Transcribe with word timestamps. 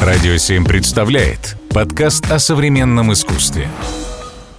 Радио 0.00 0.38
7 0.38 0.64
представляет 0.64 1.56
подкаст 1.74 2.32
о 2.32 2.38
современном 2.38 3.12
искусстве. 3.12 3.68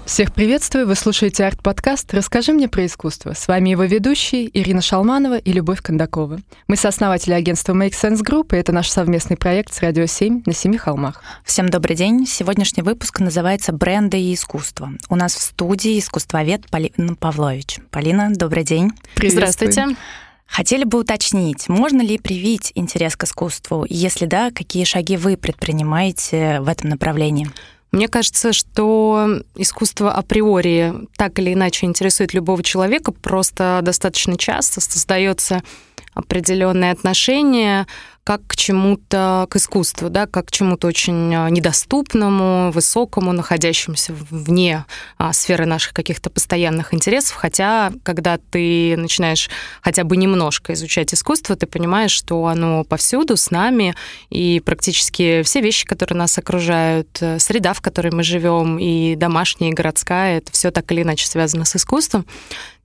Всех 0.05 0.33
приветствую, 0.33 0.85
вы 0.85 0.93
слушаете 0.93 1.45
арт-подкаст 1.45 2.13
«Расскажи 2.13 2.53
мне 2.53 2.67
про 2.67 2.85
искусство». 2.85 3.33
С 3.33 3.47
вами 3.47 3.69
его 3.69 3.83
ведущие 3.85 4.55
Ирина 4.55 4.81
Шалманова 4.81 5.39
и 5.39 5.51
Любовь 5.51 5.81
Кондакова. 5.81 6.41
Мы 6.67 6.75
сооснователи 6.75 7.33
агентства 7.33 7.73
Make 7.73 7.93
Sense 7.93 8.21
Group, 8.21 8.55
и 8.55 8.59
это 8.59 8.71
наш 8.71 8.87
совместный 8.89 9.35
проект 9.35 9.73
с 9.73 9.81
Радио 9.81 10.05
7 10.05 10.43
на 10.45 10.53
Семи 10.53 10.77
холмах. 10.77 11.23
Всем 11.43 11.69
добрый 11.69 11.95
день. 11.95 12.27
Сегодняшний 12.27 12.83
выпуск 12.83 13.19
называется 13.19 13.71
«Бренды 13.71 14.21
и 14.21 14.35
искусство». 14.35 14.91
У 15.09 15.15
нас 15.15 15.33
в 15.33 15.41
студии 15.41 15.97
искусствовед 15.97 16.69
Полина 16.69 17.15
Павлович. 17.15 17.79
Полина, 17.89 18.29
добрый 18.31 18.63
день. 18.63 18.91
Здравствуйте. 19.15 19.95
Хотели 20.51 20.83
бы 20.83 20.99
уточнить, 20.99 21.69
можно 21.69 22.01
ли 22.01 22.17
привить 22.17 22.73
интерес 22.75 23.15
к 23.15 23.23
искусству? 23.23 23.85
Если 23.87 24.25
да, 24.25 24.51
какие 24.51 24.83
шаги 24.83 25.15
вы 25.15 25.37
предпринимаете 25.37 26.59
в 26.59 26.67
этом 26.67 26.89
направлении? 26.89 27.49
Мне 27.93 28.09
кажется, 28.09 28.51
что 28.51 29.41
искусство 29.55 30.11
априори 30.11 30.93
так 31.15 31.39
или 31.39 31.53
иначе 31.53 31.85
интересует 31.85 32.33
любого 32.33 32.63
человека, 32.63 33.13
просто 33.13 33.79
достаточно 33.81 34.37
часто 34.37 34.81
создается 34.81 35.63
определенное 36.13 36.91
отношение 36.91 37.87
как 38.23 38.45
к 38.45 38.55
чему-то, 38.55 39.47
к 39.49 39.55
искусству, 39.55 40.09
да, 40.09 40.27
как 40.27 40.47
к 40.47 40.51
чему-то 40.51 40.87
очень 40.87 41.33
а, 41.33 41.49
недоступному, 41.49 42.71
высокому, 42.71 43.31
находящемуся 43.33 44.13
вне 44.13 44.85
а, 45.17 45.33
сферы 45.33 45.65
наших 45.65 45.93
каких-то 45.93 46.29
постоянных 46.29 46.93
интересов. 46.93 47.35
Хотя, 47.35 47.91
когда 48.03 48.37
ты 48.37 48.95
начинаешь 48.95 49.49
хотя 49.81 50.03
бы 50.03 50.17
немножко 50.17 50.73
изучать 50.73 51.13
искусство, 51.13 51.55
ты 51.55 51.65
понимаешь, 51.65 52.11
что 52.11 52.45
оно 52.45 52.83
повсюду, 52.83 53.37
с 53.37 53.49
нами, 53.49 53.95
и 54.29 54.61
практически 54.63 55.41
все 55.41 55.61
вещи, 55.61 55.87
которые 55.87 56.17
нас 56.17 56.37
окружают, 56.37 57.17
э, 57.21 57.39
среда, 57.39 57.73
в 57.73 57.81
которой 57.81 58.11
мы 58.11 58.21
живем, 58.23 58.77
и 58.77 59.15
домашняя, 59.15 59.71
и 59.71 59.73
городская, 59.73 60.37
это 60.37 60.51
все 60.51 60.69
так 60.69 60.91
или 60.91 61.01
иначе 61.01 61.25
связано 61.25 61.65
с 61.65 61.75
искусством. 61.75 62.27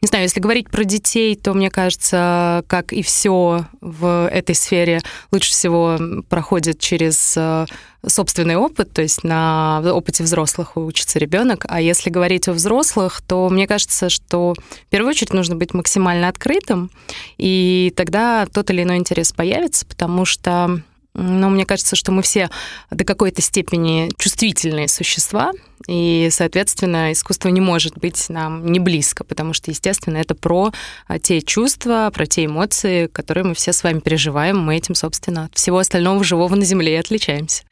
Не 0.02 0.08
знаю, 0.08 0.25
если 0.25 0.41
говорить 0.41 0.70
про 0.70 0.84
детей, 0.84 1.34
то 1.36 1.55
мне 1.55 1.70
кажется, 1.70 2.64
как 2.69 2.92
и 2.92 3.02
все 3.02 3.64
в 3.80 4.28
этой 4.30 4.55
сфере, 4.55 5.00
лучше 5.33 5.50
всего 5.50 5.98
проходит 6.28 6.78
через 6.78 7.34
э, 7.36 7.66
собственный 8.06 8.56
опыт, 8.56 8.92
то 8.92 9.00
есть 9.00 9.25
на 9.25 9.80
опыте 9.94 10.22
взрослых 10.22 10.77
учится 10.77 11.19
ребенок. 11.19 11.64
А 11.69 11.80
если 11.80 12.11
говорить 12.11 12.47
о 12.47 12.53
взрослых, 12.53 13.22
то 13.27 13.48
мне 13.48 13.66
кажется, 13.66 14.11
что 14.11 14.55
в 14.55 14.91
первую 14.91 15.11
очередь 15.11 15.33
нужно 15.33 15.56
быть 15.56 15.72
максимально 15.72 16.28
открытым, 16.28 16.91
и 17.38 17.92
тогда 17.97 18.47
тот 18.47 18.70
или 18.70 18.83
иной 18.83 18.98
интерес 18.98 19.33
появится, 19.33 19.86
потому 19.86 20.27
что 20.27 20.83
но 21.17 21.48
мне 21.48 21.64
кажется, 21.64 21.97
что 21.97 22.12
мы 22.12 22.22
все 22.22 22.50
до 22.91 23.05
какой-то 23.05 23.41
степени 23.41 24.11
чувствительные 24.19 24.86
существа, 24.86 25.53
и, 25.89 26.28
соответственно, 26.31 27.12
искусство 27.12 27.48
не 27.48 27.61
может 27.61 27.98
быть 27.98 28.28
нам 28.28 28.70
не 28.70 28.78
близко, 28.78 29.25
потому 29.25 29.55
что, 29.55 29.70
естественно, 29.70 30.19
это 30.19 30.34
про 30.34 30.72
а, 31.06 31.19
те 31.19 31.41
чувства, 31.41 32.11
про 32.12 32.27
те 32.27 32.44
эмоции, 32.44 33.06
которые 33.06 33.44
мы 33.44 33.55
все 33.55 33.72
с 33.72 33.83
вами 33.83 34.00
переживаем. 34.00 34.59
Мы 34.59 34.77
этим, 34.77 34.94
собственно, 34.94 35.44
от 35.44 35.55
всего 35.55 35.78
остального 35.78 36.22
живого 36.22 36.55
на 36.55 36.64
Земле 36.64 36.94
и 36.94 37.00
отличаемся. 37.00 37.64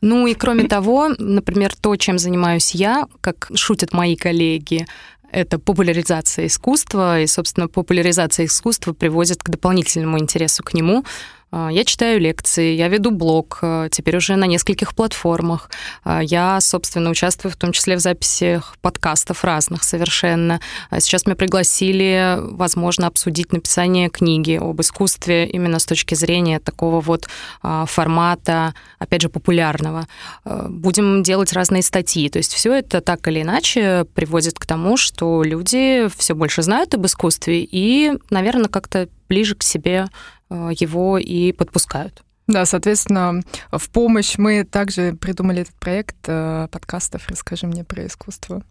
Ну 0.00 0.26
и 0.26 0.34
кроме 0.34 0.64
того, 0.64 1.10
например, 1.18 1.74
то, 1.80 1.94
чем 1.96 2.18
занимаюсь 2.18 2.74
я, 2.74 3.06
как 3.20 3.50
шутят 3.54 3.92
мои 3.92 4.16
коллеги, 4.16 4.86
это 5.30 5.58
популяризация 5.58 6.46
искусства, 6.46 7.20
и, 7.20 7.26
собственно, 7.26 7.66
популяризация 7.66 8.46
искусства 8.46 8.92
приводит 8.92 9.42
к 9.42 9.48
дополнительному 9.48 10.18
интересу 10.18 10.62
к 10.62 10.74
нему, 10.74 11.04
я 11.52 11.84
читаю 11.84 12.18
лекции, 12.18 12.74
я 12.74 12.88
веду 12.88 13.10
блог, 13.10 13.58
а, 13.62 13.88
теперь 13.90 14.16
уже 14.16 14.36
на 14.36 14.44
нескольких 14.44 14.94
платформах. 14.94 15.70
А, 16.02 16.20
я, 16.22 16.60
собственно, 16.60 17.10
участвую 17.10 17.52
в 17.52 17.56
том 17.56 17.72
числе 17.72 17.96
в 17.96 18.00
записях 18.00 18.76
подкастов 18.80 19.44
разных 19.44 19.84
совершенно. 19.84 20.60
Сейчас 20.98 21.26
меня 21.26 21.36
пригласили, 21.36 22.38
возможно, 22.40 23.06
обсудить 23.06 23.52
написание 23.52 24.08
книги 24.08 24.58
об 24.60 24.80
искусстве 24.80 25.46
именно 25.46 25.78
с 25.78 25.84
точки 25.84 26.14
зрения 26.14 26.58
такого 26.58 27.00
вот 27.00 27.28
формата, 27.62 28.74
опять 28.98 29.22
же, 29.22 29.28
популярного. 29.28 30.06
Будем 30.44 31.22
делать 31.22 31.52
разные 31.52 31.82
статьи. 31.82 32.28
То 32.28 32.38
есть 32.38 32.52
все 32.54 32.74
это 32.74 33.00
так 33.00 33.26
или 33.28 33.42
иначе 33.42 34.06
приводит 34.14 34.58
к 34.58 34.66
тому, 34.66 34.96
что 34.96 35.42
люди 35.42 36.08
все 36.16 36.34
больше 36.34 36.62
знают 36.62 36.94
об 36.94 37.06
искусстве 37.06 37.66
и, 37.70 38.12
наверное, 38.30 38.68
как-то 38.68 39.08
ближе 39.28 39.54
к 39.54 39.62
себе 39.62 40.08
Э, 40.52 40.70
его 40.78 41.16
и 41.18 41.52
подпускают. 41.52 42.22
Да, 42.46 42.66
соответственно, 42.66 43.40
в 43.70 43.88
помощь 43.88 44.36
мы 44.36 44.64
также 44.64 45.14
придумали 45.14 45.62
этот 45.62 45.74
проект 45.76 46.16
э, 46.26 46.68
подкастов 46.70 47.26
«Расскажи 47.28 47.66
мне 47.66 47.84
про 47.84 48.06
искусство». 48.06 48.62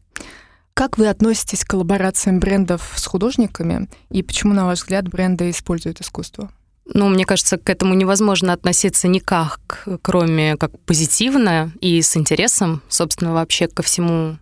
Как 0.76 0.98
вы 0.98 1.08
относитесь 1.08 1.64
к 1.64 1.70
коллаборациям 1.70 2.40
брендов 2.40 2.94
с 2.96 3.06
художниками 3.06 3.90
и 4.10 4.22
почему, 4.24 4.54
на 4.54 4.66
ваш 4.66 4.80
взгляд, 4.80 5.08
бренды 5.08 5.50
используют 5.50 6.02
искусство? 6.02 6.52
Ну, 6.86 7.10
мне 7.10 7.26
кажется, 7.26 7.58
к 7.58 7.70
этому 7.70 7.94
невозможно 7.94 8.54
относиться 8.54 9.08
никак, 9.08 9.88
кроме 10.02 10.58
как 10.58 10.78
позитивно 10.82 11.72
и 11.82 12.02
с 12.02 12.16
интересом, 12.16 12.82
собственно, 12.90 13.34
вообще 13.34 13.68
ко 13.68 13.82
всему, 13.82 14.38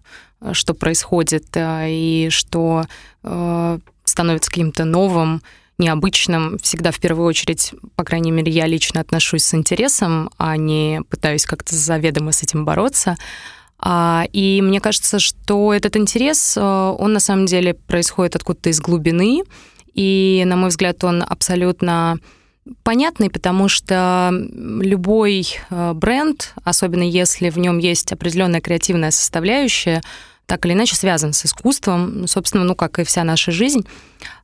что 0.52 0.74
происходит 0.74 1.48
и 1.56 2.28
что 2.31 2.86
э, 3.24 3.80
становится 4.03 4.50
каким-то 4.50 4.86
новым, 4.86 5.42
необычным. 5.80 6.58
Всегда 6.60 6.92
в 6.92 7.00
первую 7.00 7.28
очередь, 7.28 7.74
по 7.96 8.04
крайней 8.04 8.32
мере, 8.32 8.52
я 8.52 8.68
лично 8.68 9.02
отношусь 9.02 9.44
с 9.44 9.54
интересом, 9.54 10.30
а 10.38 10.58
не 10.58 11.02
пытаюсь 11.10 11.46
как-то 11.46 11.76
заведомо 11.76 12.32
с 12.32 12.44
этим 12.44 12.66
бороться. 12.66 13.18
А, 13.80 14.26
и 14.34 14.62
мне 14.62 14.82
кажется, 14.82 15.20
что 15.20 15.74
этот 15.74 15.96
интерес, 15.96 16.58
э, 16.58 16.62
он 16.62 17.14
на 17.14 17.22
самом 17.22 17.46
деле 17.46 17.74
происходит 17.74 18.36
откуда-то 18.36 18.70
из 18.70 18.82
глубины, 18.82 19.44
и, 19.94 20.44
на 20.46 20.58
мой 20.58 20.70
взгляд, 20.70 21.04
он 21.04 21.24
абсолютно 21.28 22.20
понятный, 22.84 23.30
потому 23.30 23.68
что 23.70 24.32
любой 24.32 25.48
э, 25.70 25.94
бренд, 25.94 26.54
особенно 26.64 27.04
если 27.04 27.50
в 27.50 27.58
нем 27.58 27.78
есть 27.78 28.12
определенная 28.12 28.62
креативная 28.62 29.12
составляющая, 29.12 30.02
так 30.50 30.66
или 30.66 30.74
иначе 30.74 30.96
связан 30.96 31.32
с 31.32 31.46
искусством, 31.46 32.28
собственно, 32.28 32.64
ну, 32.64 32.74
как 32.74 32.98
и 32.98 33.04
вся 33.04 33.24
наша 33.24 33.52
жизнь. 33.52 33.86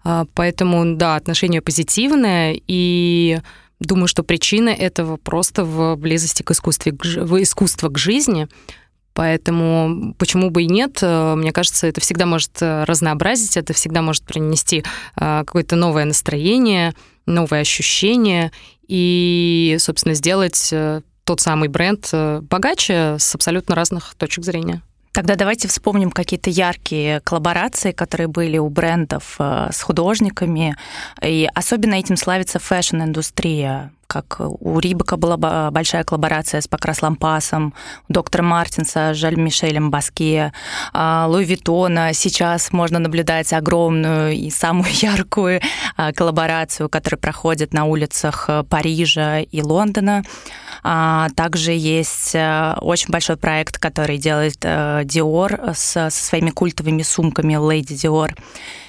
А, 0.04 0.26
поэтому, 0.36 0.96
да, 0.96 1.16
отношение 1.16 1.64
позитивное, 1.64 2.56
и 2.68 3.40
думаю, 3.80 4.08
что 4.08 4.22
причина 4.22 4.70
этого 4.70 5.18
просто 5.18 5.66
в 5.66 5.96
близости 5.96 6.44
к 6.44 6.52
искусству, 6.52 6.92
в 6.92 7.42
искусство 7.42 7.90
к 7.90 7.98
жизни. 7.98 8.48
Поэтому 9.16 10.14
почему 10.20 10.52
бы 10.52 10.64
и 10.64 10.68
нет, 10.68 11.00
э, 11.02 11.36
мне 11.36 11.52
кажется, 11.52 11.88
это 11.88 12.02
всегда 12.02 12.28
может 12.28 12.52
э, 12.62 12.84
разнообразить, 12.84 13.58
это 13.58 13.74
всегда 13.74 14.04
может 14.04 14.26
принести 14.26 14.84
э, 15.20 15.44
какое-то 15.44 15.76
новое 15.76 16.06
настроение, 16.06 16.94
новое 17.26 17.62
ощущение 17.62 18.52
и, 18.88 19.78
собственно, 19.80 20.14
сделать 20.14 20.72
тот 21.24 21.42
самый 21.42 21.70
бренд 21.70 22.12
богаче 22.42 23.16
с 23.18 23.34
абсолютно 23.34 23.74
разных 23.74 24.14
точек 24.20 24.44
зрения. 24.44 24.84
Тогда 25.16 25.36
давайте 25.36 25.70
вспомним 25.70 26.12
какие-то 26.12 26.50
яркие 26.50 27.22
коллаборации, 27.22 27.94
которые 27.94 28.28
были 28.28 28.58
у 28.58 28.68
брендов 28.68 29.38
э, 29.40 29.70
с 29.72 29.82
художниками. 29.82 30.76
И 31.24 31.48
особенно 31.56 31.96
этим 31.96 32.18
славится 32.18 32.60
fashion-индустрия 32.60 33.92
как 34.08 34.38
у 34.40 34.80
Reebok 34.80 35.12
а 35.12 35.18
была 35.18 35.38
большая 35.72 36.04
коллаборация 36.04 36.62
с 36.62 36.68
Покрас 36.68 37.02
Лампасом, 37.02 37.74
доктора 38.10 38.44
Martens 38.44 38.98
а 38.98 39.06
с 39.06 39.14
Жан-Мишелем 39.14 39.92
Баския, 39.92 40.54
а, 40.94 41.28
Луи 41.28 41.46
Виттона. 41.46 42.14
Сейчас 42.14 42.72
можно 42.72 43.00
наблюдать 43.00 43.52
огромную 43.54 44.34
и 44.34 44.50
самую 44.50 44.90
яркую 44.92 45.62
а, 45.98 46.14
коллаборацию, 46.14 46.90
которая 46.90 47.20
проходит 47.20 47.74
на 47.74 47.86
улицах 47.86 48.46
э, 48.48 48.64
Парижа 48.64 49.40
и 49.40 49.62
Лондона. 49.62 50.24
А, 50.84 51.30
также 51.36 51.72
есть 51.72 52.36
э, 52.36 52.76
очень 52.82 53.10
большой 53.10 53.38
проект, 53.38 53.80
который 53.80 54.18
делает 54.18 54.58
э, 54.62 55.02
Dior 55.04 55.74
со 55.76 56.10
своими 56.10 56.52
культовыми 56.52 57.02
сумками 57.02 57.54
Lady 57.56 57.96
Dior. 57.96 58.32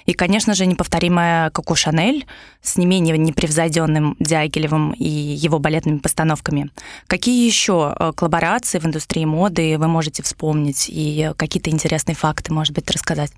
И, 0.06 0.12
конечно 0.12 0.54
же, 0.54 0.66
неповторимая 0.66 1.50
Коко 1.50 1.74
Шанель 1.74 2.26
с 2.62 2.76
не 2.76 2.86
менее 2.86 3.18
непревзойденным 3.18 4.16
Дягилевым 4.20 4.92
и 4.92 5.04
его 5.04 5.58
балетными 5.58 5.98
постановками. 5.98 6.70
Какие 7.06 7.46
еще 7.46 7.94
э, 7.98 8.12
коллаборации 8.14 8.78
в 8.78 8.86
индустрии 8.86 9.24
моды 9.24 9.76
вы 9.78 9.88
можете 9.88 10.22
вспомнить 10.22 10.86
и 10.88 11.32
какие-то 11.36 11.70
интересные 11.70 12.14
факты, 12.14 12.52
может 12.52 12.74
быть, 12.74 12.90
рассказать? 12.90 13.32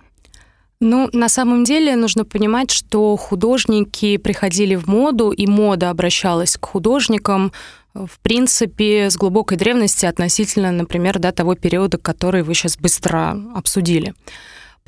Ну, 0.80 1.08
на 1.12 1.28
самом 1.28 1.64
деле 1.64 1.96
нужно 1.96 2.24
понимать, 2.24 2.70
что 2.70 3.16
художники 3.16 4.16
приходили 4.16 4.76
в 4.76 4.86
моду, 4.86 5.32
и 5.32 5.46
мода 5.46 5.90
обращалась 5.90 6.56
к 6.56 6.66
художникам, 6.66 7.52
в 7.94 8.20
принципе, 8.20 9.10
с 9.10 9.16
глубокой 9.16 9.56
древности 9.56 10.06
относительно, 10.06 10.70
например, 10.70 11.18
да, 11.18 11.32
того 11.32 11.56
периода, 11.56 11.98
который 11.98 12.42
вы 12.42 12.54
сейчас 12.54 12.76
быстро 12.76 13.36
обсудили. 13.56 14.14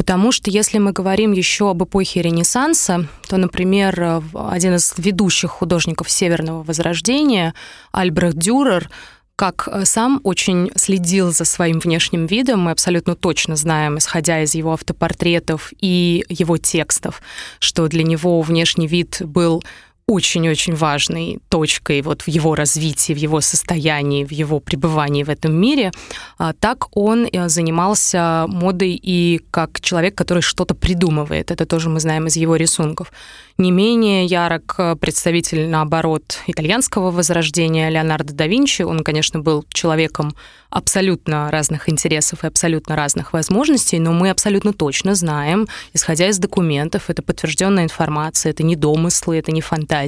Потому 0.01 0.33
что 0.33 0.51
если 0.51 0.79
мы 0.79 0.93
говорим 0.93 1.33
еще 1.33 1.69
об 1.69 1.85
эпохе 1.85 2.23
Ренессанса, 2.23 3.07
то, 3.29 3.37
например, 3.37 4.23
один 4.33 4.77
из 4.77 4.95
ведущих 4.97 5.51
художников 5.51 6.11
Северного 6.11 6.63
Возрождения, 6.63 7.53
Альбрехт 7.93 8.39
Дюрер, 8.39 8.89
как 9.37 9.69
сам 9.85 10.23
очень 10.25 10.71
следил 10.75 11.33
за 11.33 11.45
своим 11.45 11.81
внешним 11.81 12.25
видом. 12.25 12.61
Мы 12.61 12.71
абсолютно 12.71 13.15
точно 13.15 13.57
знаем, 13.57 13.99
исходя 13.99 14.43
из 14.43 14.55
его 14.55 14.73
автопортретов 14.73 15.71
и 15.83 16.25
его 16.31 16.57
текстов, 16.57 17.21
что 17.59 17.87
для 17.87 18.03
него 18.03 18.41
внешний 18.41 18.87
вид 18.87 19.19
был 19.21 19.63
очень-очень 20.07 20.75
важной 20.75 21.39
точкой 21.49 22.03
вот 22.03 22.23
в 22.23 22.29
его 22.29 22.55
развитии, 22.55 23.13
в 23.13 23.17
его 23.17 23.41
состоянии, 23.41 24.25
в 24.25 24.33
его 24.33 24.61
пребывании 24.61 25.23
в 25.23 25.31
этом 25.31 25.55
мире, 25.55 25.93
а, 26.39 26.53
так 26.53 26.97
он 26.97 27.27
э, 27.31 27.49
занимался 27.49 28.47
модой 28.49 28.99
и 29.01 29.41
как 29.51 29.81
человек, 29.81 30.15
который 30.15 30.43
что-то 30.43 30.75
придумывает. 30.75 31.51
Это 31.51 31.67
тоже 31.67 31.89
мы 31.89 32.01
знаем 32.01 32.27
из 32.27 32.37
его 32.37 32.57
рисунков. 32.57 33.13
Не 33.59 33.71
менее 33.71 34.25
ярок 34.25 34.75
э, 34.79 34.97
представитель, 34.97 35.69
наоборот, 35.69 36.39
итальянского 36.47 37.11
возрождения 37.11 37.91
Леонардо 37.91 38.33
да 38.33 38.47
Винчи. 38.47 38.83
Он, 38.83 39.05
конечно, 39.05 39.41
был 39.41 39.65
человеком 39.73 40.35
абсолютно 40.71 41.51
разных 41.51 41.89
интересов 41.89 42.45
и 42.45 42.47
абсолютно 42.47 42.97
разных 42.97 43.33
возможностей, 43.33 43.99
но 43.99 44.13
мы 44.13 44.31
абсолютно 44.31 44.73
точно 44.73 45.15
знаем, 45.15 45.67
исходя 45.93 46.29
из 46.29 46.39
документов, 46.39 47.11
это 47.11 47.23
подтвержденная 47.23 47.85
информация, 47.85 48.51
это 48.51 48.63
не 48.63 48.77
домыслы, 48.77 49.37
это 49.37 49.53
не 49.53 49.61
фантазии, 49.61 50.00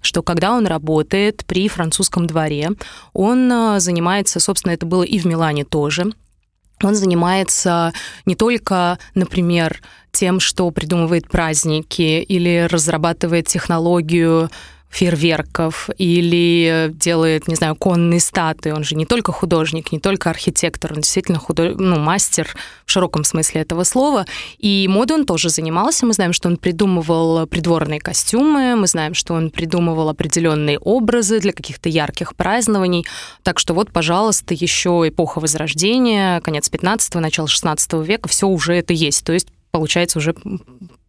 что 0.00 0.22
когда 0.22 0.52
он 0.52 0.66
работает 0.66 1.44
при 1.46 1.68
французском 1.68 2.26
дворе, 2.26 2.70
он 3.12 3.50
э, 3.52 3.80
занимается, 3.80 4.40
собственно, 4.40 4.72
это 4.72 4.86
было 4.86 5.02
и 5.02 5.18
в 5.18 5.24
Милане 5.26 5.64
тоже, 5.64 6.12
он 6.82 6.94
занимается 6.94 7.92
не 8.26 8.34
только, 8.34 8.98
например, 9.14 9.80
тем, 10.12 10.40
что 10.40 10.70
придумывает 10.70 11.28
праздники 11.28 12.20
или 12.20 12.66
разрабатывает 12.70 13.46
технологию 13.46 14.50
фейерверков 14.96 15.90
или 15.98 16.90
делает, 16.94 17.48
не 17.48 17.54
знаю, 17.54 17.76
конные 17.76 18.18
статуи. 18.18 18.70
Он 18.70 18.82
же 18.82 18.94
не 18.94 19.04
только 19.04 19.30
художник, 19.30 19.92
не 19.92 20.00
только 20.00 20.30
архитектор, 20.30 20.92
он 20.92 21.00
действительно 21.00 21.38
худож... 21.38 21.74
ну, 21.76 21.98
мастер 21.98 22.48
в 22.86 22.90
широком 22.90 23.22
смысле 23.24 23.60
этого 23.60 23.84
слова. 23.84 24.24
И 24.58 24.88
модой 24.88 25.18
он 25.18 25.26
тоже 25.26 25.50
занимался. 25.50 26.06
Мы 26.06 26.14
знаем, 26.14 26.32
что 26.32 26.48
он 26.48 26.56
придумывал 26.56 27.46
придворные 27.46 28.00
костюмы, 28.00 28.74
мы 28.74 28.86
знаем, 28.86 29.12
что 29.12 29.34
он 29.34 29.50
придумывал 29.50 30.08
определенные 30.08 30.78
образы 30.78 31.40
для 31.40 31.52
каких-то 31.52 31.90
ярких 31.90 32.34
празднований. 32.34 33.06
Так 33.42 33.58
что 33.58 33.74
вот, 33.74 33.92
пожалуйста, 33.92 34.54
еще 34.54 35.04
эпоха 35.06 35.40
Возрождения, 35.40 36.40
конец 36.40 36.70
15-го, 36.70 37.20
начало 37.20 37.48
16 37.48 37.92
века, 38.06 38.28
все 38.28 38.46
уже 38.46 38.74
это 38.74 38.94
есть. 38.94 39.24
То 39.24 39.32
есть 39.32 39.48
получается 39.70 40.18
уже 40.18 40.34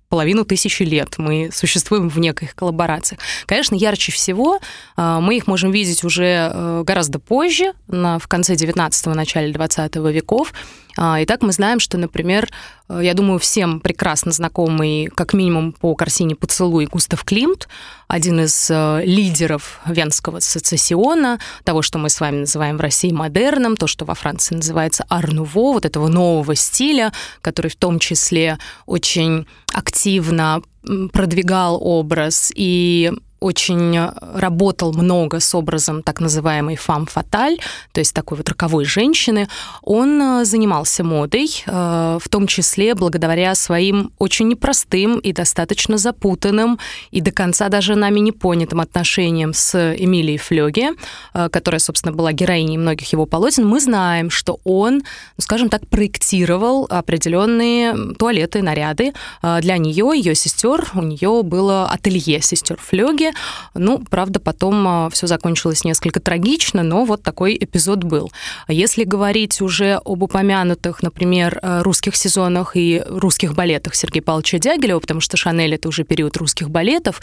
половину 0.10 0.46
тысячи 0.46 0.84
лет 0.84 1.18
мы 1.18 1.50
существуем 1.52 2.10
в 2.10 2.20
неких 2.20 2.56
коллаборациях. 2.56 3.20
Конечно, 3.46 3.76
ярче 3.76 4.12
всего 4.12 4.60
а, 4.96 5.20
мы 5.20 5.38
их 5.38 5.48
можем 5.48 5.72
видеть 5.72 6.04
уже 6.04 6.52
э, 6.54 6.84
гораздо 6.86 7.20
позже, 7.20 7.74
в 7.88 8.28
конце 8.28 8.54
19-го, 8.54 9.14
начале 9.14 9.52
20 9.52 9.96
веков. 9.96 10.54
А, 11.00 11.24
итак, 11.24 11.44
мы 11.44 11.52
знаем, 11.52 11.80
что, 11.80 12.00
например, 12.00 12.50
э, 12.90 13.02
я 13.04 13.14
думаю, 13.14 13.38
всем 13.38 13.80
прекрасно 13.80 14.32
знакомый, 14.32 15.06
как 15.14 15.34
минимум 15.34 15.72
по 15.72 15.94
картине 15.94 16.36
«Поцелуй» 16.36 16.88
Густав 16.88 17.24
Климт, 17.24 17.68
один 18.08 18.40
из 18.40 18.68
э, 18.72 19.04
лидеров 19.06 19.80
Венского 19.86 20.42
сецессиона, 20.42 21.40
того, 21.64 21.84
что 21.84 22.00
мы 22.00 22.10
с 22.10 22.20
вами 22.20 22.38
называем 22.38 22.78
в 22.78 22.82
России 22.82 23.12
модерном, 23.12 23.78
то, 23.78 23.86
что 23.86 24.06
во 24.06 24.16
Франции 24.16 24.56
называется 24.56 25.06
арнуво, 25.08 25.74
вот 25.74 25.86
этого 25.86 26.08
нового 26.08 26.56
стиля, 26.56 27.14
который 27.42 27.70
в 27.70 27.76
том 27.76 28.00
числе 28.00 28.58
очень 28.88 29.46
активно 29.74 30.64
продвигал 31.12 31.78
образ. 31.80 32.52
И 32.56 33.12
очень 33.40 33.98
э, 33.98 34.12
работал 34.36 34.94
много 34.94 35.40
с 35.40 35.54
образом 35.56 36.02
так 36.02 36.20
называемой 36.20 36.76
фам 36.76 37.06
фаталь, 37.06 37.58
то 37.92 38.00
есть 38.00 38.14
такой 38.14 38.38
вот 38.38 38.50
роковой 38.50 38.86
женщины. 38.86 39.48
Он 39.84 40.22
э, 40.22 40.46
занимался 40.46 41.04
модой, 41.04 41.64
э, 41.66 42.20
в 42.22 42.30
том 42.30 42.48
числе 42.48 42.96
благодаря 42.96 43.56
своим 43.56 44.12
очень 44.18 44.48
непростым 44.48 45.20
и 45.20 45.34
достаточно 45.34 45.98
запутанным 45.98 46.80
и 47.12 47.22
до 47.22 47.32
конца 47.32 47.70
даже 47.70 47.96
нами 47.96 48.20
не 48.20 48.32
понятым 48.32 48.82
отношениям 48.82 49.54
с 49.54 49.96
Эмилией 49.98 50.38
Флёге, 50.38 50.92
которая, 51.34 51.80
собственно, 51.80 52.14
была 52.14 52.32
героиней 52.32 52.78
многих 52.78 53.14
его 53.14 53.26
полотен. 53.26 53.68
Мы 53.68 53.80
знаем, 53.80 54.30
что 54.30 54.60
он, 54.64 54.98
ну, 54.98 55.04
скажем 55.40 55.70
так, 55.70 55.88
проектировал 55.88 56.88
определенные 56.90 58.14
туалеты, 58.18 58.62
наряды 58.62 59.14
для 59.42 59.78
нее, 59.78 60.12
ее 60.16 60.36
сестер. 60.36 60.90
У 60.94 61.02
нее 61.02 61.44
было 61.44 61.90
ателье 61.90 62.42
сестер 62.42 62.78
Флёге, 62.80 63.27
ну, 63.74 64.04
правда, 64.10 64.40
потом 64.40 64.88
а, 64.88 65.10
все 65.10 65.28
закончилось 65.28 65.84
несколько 65.84 66.20
трагично, 66.20 66.84
но 66.84 67.06
вот 67.06 67.24
такой 67.24 67.58
эпизод 67.60 68.04
был. 68.04 68.32
Если 68.68 69.04
говорить 69.04 69.62
уже 69.62 70.00
об 70.06 70.24
упомянутых, 70.24 71.04
например, 71.04 71.60
э, 71.62 71.82
русских 71.82 72.16
сезонах 72.16 72.76
и 72.76 73.04
русских 73.08 73.54
балетах 73.54 73.96
Сергея 73.96 74.24
Павловича 74.24 74.60
Дягилева, 74.60 75.00
потому 75.00 75.22
что 75.22 75.38
Шанель— 75.38 75.74
это 75.76 75.88
уже 75.88 76.04
период 76.04 76.38
русских 76.38 76.70
балетов, 76.70 77.22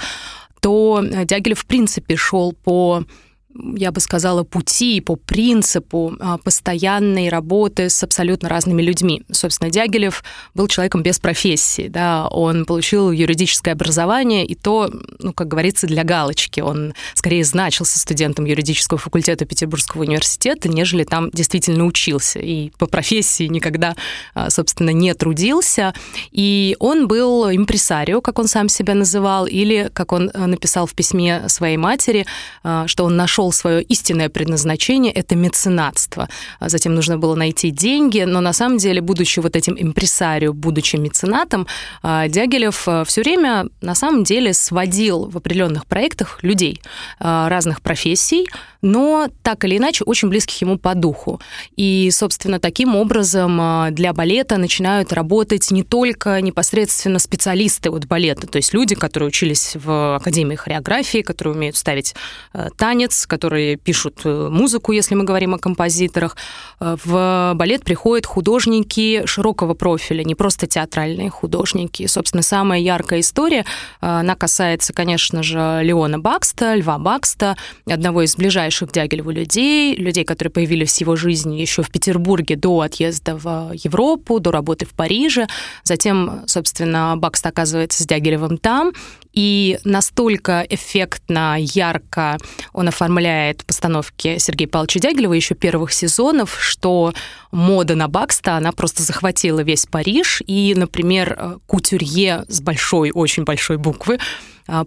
то 0.60 1.02
Дягилев, 1.02 1.58
в 1.58 1.66
принципе, 1.66 2.16
шел 2.16 2.52
по 2.52 3.04
я 3.54 3.92
бы 3.92 4.00
сказала, 4.00 4.42
пути, 4.42 5.00
по 5.00 5.16
принципу 5.16 6.16
а, 6.18 6.38
постоянной 6.38 7.28
работы 7.28 7.88
с 7.88 8.02
абсолютно 8.02 8.48
разными 8.48 8.82
людьми. 8.82 9.22
Собственно, 9.30 9.70
Дягилев 9.70 10.24
был 10.54 10.66
человеком 10.66 11.02
без 11.02 11.18
профессии, 11.18 11.88
да, 11.88 12.26
он 12.28 12.64
получил 12.64 13.10
юридическое 13.12 13.74
образование, 13.74 14.44
и 14.44 14.54
то, 14.54 14.90
ну, 15.20 15.32
как 15.32 15.48
говорится, 15.48 15.86
для 15.86 16.04
галочки. 16.04 16.60
Он 16.60 16.94
скорее 17.14 17.44
значился 17.44 17.98
студентом 17.98 18.44
юридического 18.44 18.98
факультета 18.98 19.44
Петербургского 19.44 20.02
университета, 20.02 20.68
нежели 20.68 21.04
там 21.04 21.30
действительно 21.30 21.84
учился, 21.84 22.40
и 22.40 22.70
по 22.78 22.86
профессии 22.86 23.44
никогда, 23.44 23.94
а, 24.34 24.50
собственно, 24.50 24.90
не 24.90 25.14
трудился. 25.14 25.94
И 26.32 26.76
он 26.80 27.06
был 27.06 27.48
импресарио, 27.50 28.20
как 28.20 28.38
он 28.38 28.48
сам 28.48 28.68
себя 28.68 28.94
называл, 28.94 29.46
или, 29.46 29.90
как 29.92 30.12
он 30.12 30.30
а, 30.34 30.46
написал 30.46 30.86
в 30.86 30.94
письме 30.94 31.48
своей 31.48 31.76
матери, 31.76 32.26
что 32.86 33.04
он 33.04 33.16
нашел 33.16 33.43
нашел 33.44 33.52
свое 33.52 33.82
истинное 33.82 34.28
предназначение, 34.28 35.12
это 35.12 35.36
меценатство. 35.36 36.28
А 36.60 36.68
затем 36.68 36.94
нужно 36.94 37.18
было 37.18 37.34
найти 37.34 37.70
деньги, 37.70 38.24
но 38.26 38.40
на 38.40 38.52
самом 38.52 38.78
деле, 38.78 39.00
будучи 39.00 39.40
вот 39.40 39.56
этим 39.56 39.76
импресарио, 39.78 40.52
будучи 40.52 40.96
меценатом, 40.96 41.66
а, 42.02 42.28
Дягилев 42.28 42.88
а, 42.88 43.04
все 43.04 43.22
время 43.22 43.66
на 43.82 43.94
самом 43.94 44.24
деле 44.24 44.54
сводил 44.54 45.30
в 45.30 45.36
определенных 45.36 45.84
проектах 45.84 46.38
людей 46.42 46.80
разных 47.20 47.80
профессий, 47.80 48.46
но 48.84 49.28
так 49.42 49.64
или 49.64 49.78
иначе 49.78 50.04
очень 50.04 50.28
близких 50.28 50.60
ему 50.60 50.78
по 50.78 50.94
духу. 50.94 51.40
И, 51.76 52.10
собственно, 52.12 52.60
таким 52.60 52.94
образом 52.94 53.92
для 53.94 54.12
балета 54.12 54.58
начинают 54.58 55.12
работать 55.12 55.70
не 55.70 55.82
только 55.82 56.40
непосредственно 56.40 57.18
специалисты 57.18 57.90
от 57.90 58.06
балета, 58.06 58.46
то 58.46 58.56
есть 58.56 58.74
люди, 58.74 58.94
которые 58.94 59.28
учились 59.28 59.72
в 59.74 60.16
Академии 60.16 60.56
хореографии, 60.56 61.22
которые 61.22 61.54
умеют 61.54 61.76
ставить 61.76 62.14
танец, 62.76 63.26
которые 63.26 63.76
пишут 63.76 64.20
э, 64.24 64.48
музыку, 64.50 64.92
если 64.92 65.14
мы 65.14 65.24
говорим 65.24 65.54
о 65.54 65.58
композиторах. 65.58 66.36
Э, 66.80 66.96
в 67.04 67.52
балет 67.54 67.84
приходят 67.84 68.26
художники 68.26 69.22
широкого 69.26 69.74
профиля, 69.74 70.24
не 70.24 70.34
просто 70.34 70.66
театральные 70.66 71.30
художники. 71.30 72.06
собственно, 72.06 72.42
самая 72.42 72.80
яркая 72.80 73.20
история, 73.20 73.60
э, 73.60 73.64
она 74.00 74.34
касается, 74.34 74.92
конечно 74.92 75.42
же, 75.42 75.80
Леона 75.82 76.18
Бакста, 76.18 76.74
Льва 76.74 76.98
Бакста, 76.98 77.56
одного 77.86 78.22
из 78.22 78.36
ближайших 78.36 78.73
к 78.80 78.92
Дягилеву 78.92 79.30
людей, 79.30 79.94
людей, 79.96 80.24
которые 80.24 80.52
появились 80.52 80.96
в 80.96 81.00
его 81.00 81.16
жизни 81.16 81.60
еще 81.60 81.82
в 81.82 81.90
Петербурге 81.90 82.56
до 82.56 82.80
отъезда 82.80 83.36
в 83.36 83.72
Европу, 83.74 84.40
до 84.40 84.50
работы 84.50 84.86
в 84.86 84.90
Париже. 84.90 85.46
Затем, 85.84 86.42
собственно, 86.46 87.14
Бакст 87.16 87.46
оказывается 87.46 88.02
с 88.02 88.06
Дягилевым 88.06 88.58
там, 88.58 88.92
и 89.32 89.78
настолько 89.84 90.64
эффектно, 90.68 91.56
ярко 91.58 92.38
он 92.72 92.88
оформляет 92.88 93.64
постановки 93.64 94.38
Сергея 94.38 94.68
Павловича 94.68 95.00
Дягилева 95.00 95.32
еще 95.32 95.54
первых 95.54 95.92
сезонов, 95.92 96.56
что 96.60 97.12
мода 97.50 97.96
на 97.96 98.08
Бакста, 98.08 98.56
она 98.56 98.70
просто 98.72 99.02
захватила 99.02 99.60
весь 99.60 99.86
Париж. 99.86 100.42
И, 100.46 100.74
например, 100.76 101.58
кутюрье 101.66 102.44
с 102.48 102.60
большой, 102.60 103.10
очень 103.10 103.44
большой 103.44 103.76
буквы 103.76 104.18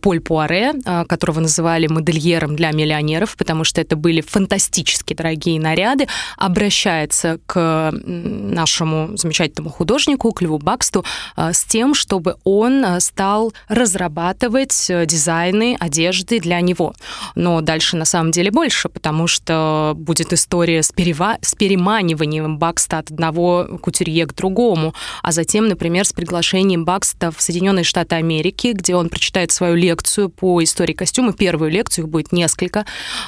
Поль 0.02 0.20
Пуаре, 0.20 0.74
а, 0.86 1.06
которого 1.06 1.40
называли 1.40 1.88
модельером 1.88 2.56
для 2.56 2.72
миллионеров, 2.72 3.36
потому 3.38 3.64
что 3.64 3.82
это 3.82 3.96
были 3.96 4.22
фантастически 4.22 5.14
дорогие 5.14 5.60
наряды, 5.60 6.08
обращается 6.38 7.40
к 7.46 7.92
нашему 7.94 9.16
замечательному 9.18 9.70
художнику, 9.70 10.32
к 10.32 10.42
Льву 10.42 10.58
Баксту, 10.58 11.06
а, 11.36 11.54
с 11.54 11.64
тем, 11.64 11.94
чтобы 11.94 12.38
он 12.44 12.86
стал 13.00 13.54
разрабатывать 13.68 14.90
э, 14.90 15.06
дизайны 15.06 15.78
одежды 15.80 16.40
для 16.40 16.60
него. 16.62 16.94
Но 17.36 17.62
дальше 17.62 17.98
на 17.98 18.06
самом 18.06 18.32
деле 18.32 18.52
больше, 18.52 18.90
потому 18.90 19.28
что 19.28 19.94
будет 19.96 20.34
история 20.34 20.84
с, 20.84 20.92
перева... 20.92 21.38
с 21.42 21.56
переманиванием 21.56 22.58
Бакста 22.58 23.00
от 23.00 23.12
одного 23.12 23.80
кутюрье 23.82 24.26
к 24.26 24.34
другому, 24.34 24.94
а 25.24 25.32
затем, 25.32 25.68
например, 25.68 26.06
с 26.06 26.14
приглашением 26.14 26.86
Бакста 26.86 27.32
в 27.32 27.42
Соединенные 27.42 27.84
Штаты 27.84 28.16
Америки, 28.16 28.74
где 28.74 28.96
он 28.96 29.10
прочитает 29.10 29.52
свою 29.52 29.67
свою 29.68 29.76
лекцию 29.76 30.30
по 30.30 30.64
истории 30.64 30.94
костюма, 30.94 31.34
первую 31.34 31.72
лекцию, 31.72 32.06
их 32.06 32.12
будет 32.12 32.32
несколько. 32.32 32.86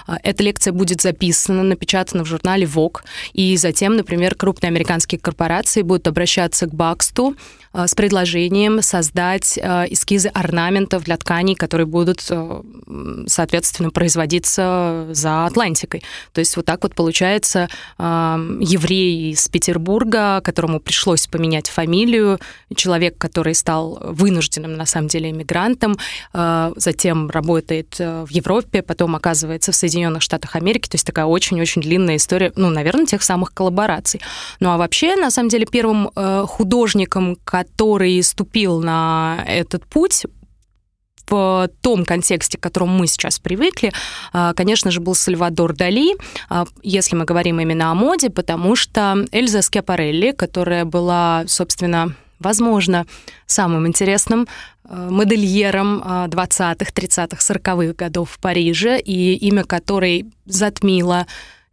А, 0.07 0.17
эта 0.23 0.41
лекция 0.41 0.71
будет 0.71 1.01
записана, 1.01 1.63
напечатана 1.63 2.23
в 2.23 2.27
журнале 2.27 2.65
Vogue, 2.65 3.01
и 3.33 3.57
затем, 3.57 3.97
например, 3.97 4.35
крупные 4.35 4.69
американские 4.69 5.19
корпорации 5.19 5.81
будут 5.81 6.07
обращаться 6.07 6.65
к 6.65 6.73
Баксту 6.73 7.35
Э, 7.73 7.87
с 7.87 7.93
предложением 7.95 8.81
создать 8.81 9.57
э, 9.57 9.85
эскизы 9.89 10.29
орнаментов 10.29 11.03
для 11.03 11.17
тканей, 11.17 11.55
которые 11.55 11.85
будут, 11.85 12.21
соответственно, 13.27 13.91
производиться 13.91 15.07
за 15.11 15.45
Атлантикой. 15.45 16.03
То 16.33 16.39
есть 16.39 16.55
вот 16.55 16.65
так 16.65 16.83
вот 16.83 16.95
получается 16.95 17.69
еврей 17.97 19.31
из 19.31 19.47
Петербурга, 19.47 20.41
которому 20.41 20.79
пришлось 20.79 21.27
поменять 21.27 21.69
фамилию, 21.69 22.39
человек, 22.75 23.17
который 23.17 23.55
стал 23.55 23.99
вынужденным, 24.01 24.75
на 24.75 24.85
самом 24.85 25.07
деле, 25.07 25.29
иммигрантом, 25.29 25.97
затем 26.31 27.29
работает 27.29 27.97
в 27.97 28.27
Европе, 28.29 28.81
потом 28.81 29.15
оказывается 29.15 29.71
в 29.71 29.75
Соединенных 29.75 30.21
Штатах 30.21 30.55
Америки. 30.55 30.87
То 30.87 30.95
есть 30.95 31.05
такая 31.05 31.25
очень-очень 31.25 31.81
длинная 31.81 32.17
история, 32.17 32.51
ну, 32.55 32.69
наверное, 32.69 33.05
тех 33.05 33.23
самых 33.23 33.53
коллабораций. 33.53 34.21
Ну 34.59 34.69
а 34.69 34.77
вообще, 34.77 35.15
на 35.15 35.31
самом 35.31 35.49
деле, 35.49 35.65
первым 35.65 36.09
художником, 36.45 37.37
который 37.43 38.21
ступил 38.23 38.81
на 38.81 39.43
этот 39.47 39.85
путь, 39.85 40.25
в 41.29 41.69
том 41.81 42.05
контексте, 42.05 42.57
к 42.57 42.61
которому 42.61 42.97
мы 42.97 43.07
сейчас 43.07 43.39
привыкли, 43.39 43.91
а, 44.33 44.53
конечно 44.53 44.91
же, 44.91 44.99
был 44.99 45.15
Сальвадор 45.15 45.75
Дали, 45.75 46.15
а, 46.49 46.65
если 46.81 47.15
мы 47.15 47.25
говорим 47.25 47.59
именно 47.59 47.91
о 47.91 47.95
моде, 47.95 48.29
потому 48.29 48.75
что 48.75 49.25
Эльза 49.31 49.61
Скиапарелли, 49.61 50.31
которая 50.31 50.85
была, 50.85 51.43
собственно, 51.47 52.15
возможно, 52.39 53.05
самым 53.45 53.87
интересным 53.87 54.47
а, 54.83 55.09
модельером 55.09 56.01
20-х, 56.01 56.91
30-х, 56.91 57.53
40-х 57.53 57.93
годов 57.93 58.31
в 58.31 58.39
Париже, 58.39 58.99
и 58.99 59.35
имя 59.35 59.63
которой 59.63 60.25
затмило 60.45 61.25
Э, 61.25 61.25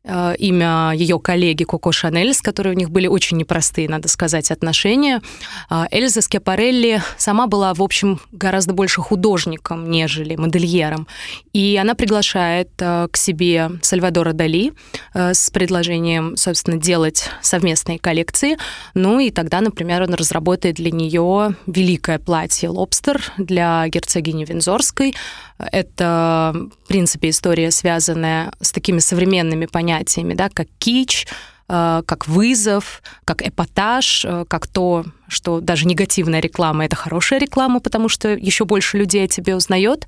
имя 0.07 0.93
ее 0.95 1.19
коллеги 1.19 1.65
Коко 1.65 1.93
Шанель, 1.93 2.33
с 2.33 2.41
которой 2.41 2.75
у 2.75 2.77
них 2.77 2.91
были 2.91 3.07
очень 3.07 3.37
непростые, 3.37 3.89
надо 3.89 4.09
сказать, 4.09 4.51
отношения. 4.51 5.21
А, 5.69 5.87
Эльза 5.91 6.21
Скиапарелли 6.21 7.03
сама 7.17 7.47
была, 7.47 7.75
в 7.75 7.83
общем, 7.83 8.21
гораздо 8.33 8.73
больше 8.73 9.01
художником, 9.01 9.91
нежели 9.91 10.37
модельером. 10.37 11.07
И 11.53 11.79
она 11.81 11.95
приглашает 11.95 12.71
э, 12.79 13.09
к 13.11 13.17
себе 13.17 13.71
Сальвадора 13.83 14.33
Дали 14.33 14.73
э, 15.15 15.35
с 15.35 15.51
предложением, 15.51 16.37
собственно, 16.37 16.77
делать 16.77 17.31
совместные 17.43 17.99
коллекции. 17.99 18.57
Ну 18.95 19.19
и 19.19 19.31
тогда, 19.31 19.61
например, 19.61 20.03
он 20.03 20.15
разработает 20.15 20.77
для 20.77 20.91
нее 20.91 21.57
великое 21.67 22.19
платье 22.19 22.69
«Лобстер» 22.69 23.21
для 23.39 23.89
герцогини 23.89 24.45
Винзорской. 24.45 25.15
Это, 25.59 26.53
в 26.85 26.89
принципе, 26.89 27.31
история, 27.31 27.71
связанная 27.71 28.53
с 28.61 28.73
такими 28.73 28.99
современными 28.99 29.67
понятиями, 29.67 29.96
да, 30.35 30.49
как 30.49 30.69
кич, 30.79 31.27
э, 31.69 32.03
как 32.07 32.27
вызов, 32.29 33.03
как 33.25 33.43
эпатаж, 33.43 34.25
э, 34.25 34.45
как 34.49 34.67
то, 34.67 35.05
что 35.29 35.61
даже 35.61 35.87
негативная 35.87 36.41
реклама— 36.41 36.85
это 36.87 36.97
хорошая 36.97 37.41
реклама, 37.41 37.81
потому 37.81 38.09
что 38.09 38.29
еще 38.29 38.65
больше 38.65 38.99
людей 38.99 39.25
о 39.25 39.29
тебе 39.29 39.57
узнает. 39.57 40.07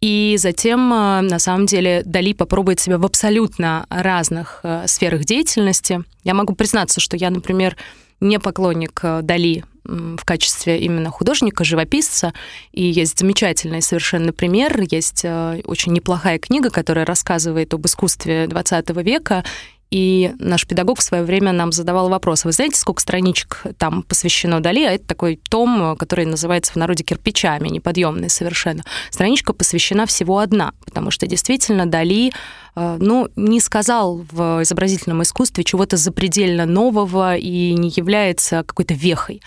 И 0.00 0.36
затем, 0.38 0.92
э, 0.92 1.20
на 1.22 1.38
самом 1.38 1.66
деле, 1.66 2.02
Дали 2.04 2.32
попробует 2.32 2.80
себя 2.80 2.98
в 2.98 3.04
абсолютно 3.04 3.86
разных 3.90 4.64
сферах 4.86 5.24
деятельности. 5.24 6.02
Я 6.24 6.34
могу 6.34 6.54
признаться, 6.54 7.00
что 7.00 7.16
я, 7.16 7.30
например, 7.30 7.76
не 8.20 8.38
поклонник 8.38 9.00
Дали 9.22 9.64
в 9.84 10.24
качестве 10.24 10.78
именно 10.78 11.10
художника, 11.10 11.64
живописца. 11.64 12.34
И 12.72 12.84
есть 12.84 13.18
замечательный 13.18 13.80
совершенно 13.80 14.32
пример. 14.32 14.80
Есть 14.90 15.22
э, 15.24 15.62
очень 15.64 15.92
неплохая 15.92 16.38
книга, 16.38 16.68
которая 16.68 17.06
рассказывает 17.06 17.72
об 17.72 17.86
искусстве 17.86 18.46
20 18.48 18.90
века 19.02 19.44
и 19.90 20.34
наш 20.38 20.66
педагог 20.66 20.98
в 20.98 21.02
свое 21.02 21.22
время 21.22 21.52
нам 21.52 21.72
задавал 21.72 22.10
вопрос, 22.10 22.44
вы 22.44 22.52
знаете, 22.52 22.78
сколько 22.78 23.00
страничек 23.00 23.62
там 23.78 24.02
посвящено 24.02 24.60
Дали? 24.60 24.84
А 24.84 24.92
это 24.92 25.06
такой 25.06 25.40
том, 25.48 25.96
который 25.96 26.26
называется 26.26 26.74
в 26.74 26.76
народе 26.76 27.04
кирпичами, 27.04 27.68
неподъемный 27.68 28.28
совершенно. 28.28 28.84
Страничка 29.10 29.54
посвящена 29.54 30.04
всего 30.04 30.40
одна, 30.40 30.72
потому 30.84 31.10
что 31.10 31.26
действительно 31.26 31.86
Дали 31.86 32.32
Э, 32.32 32.67
ну, 32.98 33.28
не 33.36 33.60
сказал 33.60 34.24
в 34.30 34.62
изобразительном 34.62 35.22
искусстве 35.22 35.64
чего-то 35.64 35.96
запредельно 35.96 36.66
нового 36.66 37.36
и 37.36 37.72
не 37.74 37.88
является 37.88 38.62
какой-то 38.62 38.94
вехой. 38.94 39.40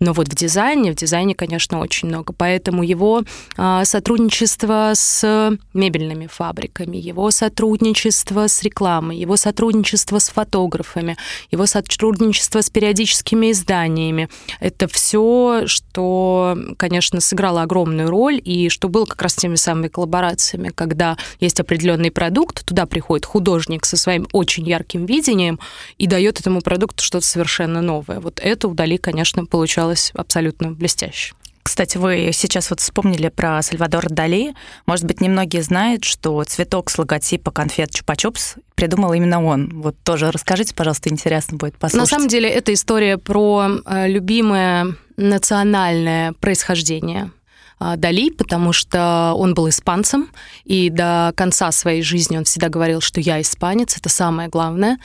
Но 0.00 0.12
вот 0.12 0.28
в 0.28 0.34
дизайне, 0.34 0.92
в 0.92 0.94
дизайне, 0.94 1.34
конечно, 1.34 1.80
очень 1.80 2.08
много. 2.08 2.32
Поэтому 2.32 2.82
его 2.82 3.22
э, 3.56 3.80
сотрудничество 3.84 4.92
с 4.94 5.58
мебельными 5.74 6.26
фабриками, 6.26 6.96
его 6.96 7.30
сотрудничество 7.30 8.46
с 8.46 8.62
рекламой, 8.62 9.16
его 9.18 9.36
сотрудничество 9.36 10.18
с 10.18 10.28
фотографами, 10.28 11.16
его 11.50 11.66
сотрудничество 11.66 12.60
с 12.60 12.70
периодическими 12.70 13.50
изданиями, 13.50 14.28
это 14.60 14.86
все, 14.88 15.62
что, 15.66 16.56
конечно, 16.76 17.20
сыграло 17.20 17.62
огромную 17.62 18.08
роль 18.08 18.40
и 18.44 18.68
что 18.68 18.88
было 18.88 19.04
как 19.04 19.20
раз 19.22 19.34
теми 19.34 19.56
самыми 19.56 19.88
коллаборациями, 19.88 20.70
когда 20.74 21.16
есть 21.40 21.58
определенный 21.60 22.10
продукт, 22.10 22.64
туда 22.64 22.77
приходит 22.86 23.26
художник 23.26 23.84
со 23.84 23.96
своим 23.96 24.26
очень 24.32 24.66
ярким 24.66 25.06
видением 25.06 25.58
и 25.98 26.06
дает 26.06 26.40
этому 26.40 26.60
продукту 26.60 27.02
что-то 27.02 27.26
совершенно 27.26 27.80
новое. 27.80 28.20
Вот 28.20 28.40
это 28.42 28.68
у 28.68 28.74
Дали, 28.74 28.96
конечно, 28.96 29.44
получалось 29.46 30.12
абсолютно 30.14 30.70
блестяще. 30.72 31.34
Кстати, 31.68 31.98
вы 31.98 32.30
сейчас 32.32 32.70
вот 32.70 32.80
вспомнили 32.80 33.28
про 33.28 33.60
Сальвадора 33.60 34.08
Дали. 34.08 34.54
Может 34.86 35.04
быть, 35.04 35.20
немногие 35.20 35.62
знают, 35.62 36.02
что 36.02 36.42
цветок 36.44 36.88
с 36.88 36.96
логотипа 36.96 37.50
конфет 37.50 37.90
Чупа-Чупс 37.90 38.56
придумал 38.74 39.12
именно 39.12 39.44
он. 39.44 39.82
Вот 39.82 39.94
тоже 40.02 40.30
расскажите, 40.30 40.74
пожалуйста, 40.74 41.10
интересно 41.10 41.58
будет 41.58 41.76
послушать. 41.76 42.10
На 42.10 42.16
самом 42.16 42.28
деле, 42.28 42.48
это 42.48 42.72
история 42.72 43.18
про 43.18 43.68
э, 43.84 44.08
любимое 44.08 44.96
национальное 45.18 46.32
происхождение 46.40 47.32
Дали, 47.80 48.30
потому 48.30 48.72
что 48.72 49.32
он 49.36 49.54
был 49.54 49.68
испанцем, 49.68 50.30
и 50.64 50.90
до 50.90 51.32
конца 51.36 51.70
своей 51.72 52.02
жизни 52.02 52.36
он 52.36 52.44
всегда 52.44 52.68
говорил, 52.68 53.00
что 53.00 53.20
я 53.20 53.40
испанец, 53.40 53.96
это 53.96 54.08
самое 54.08 54.48
главное. 54.48 54.98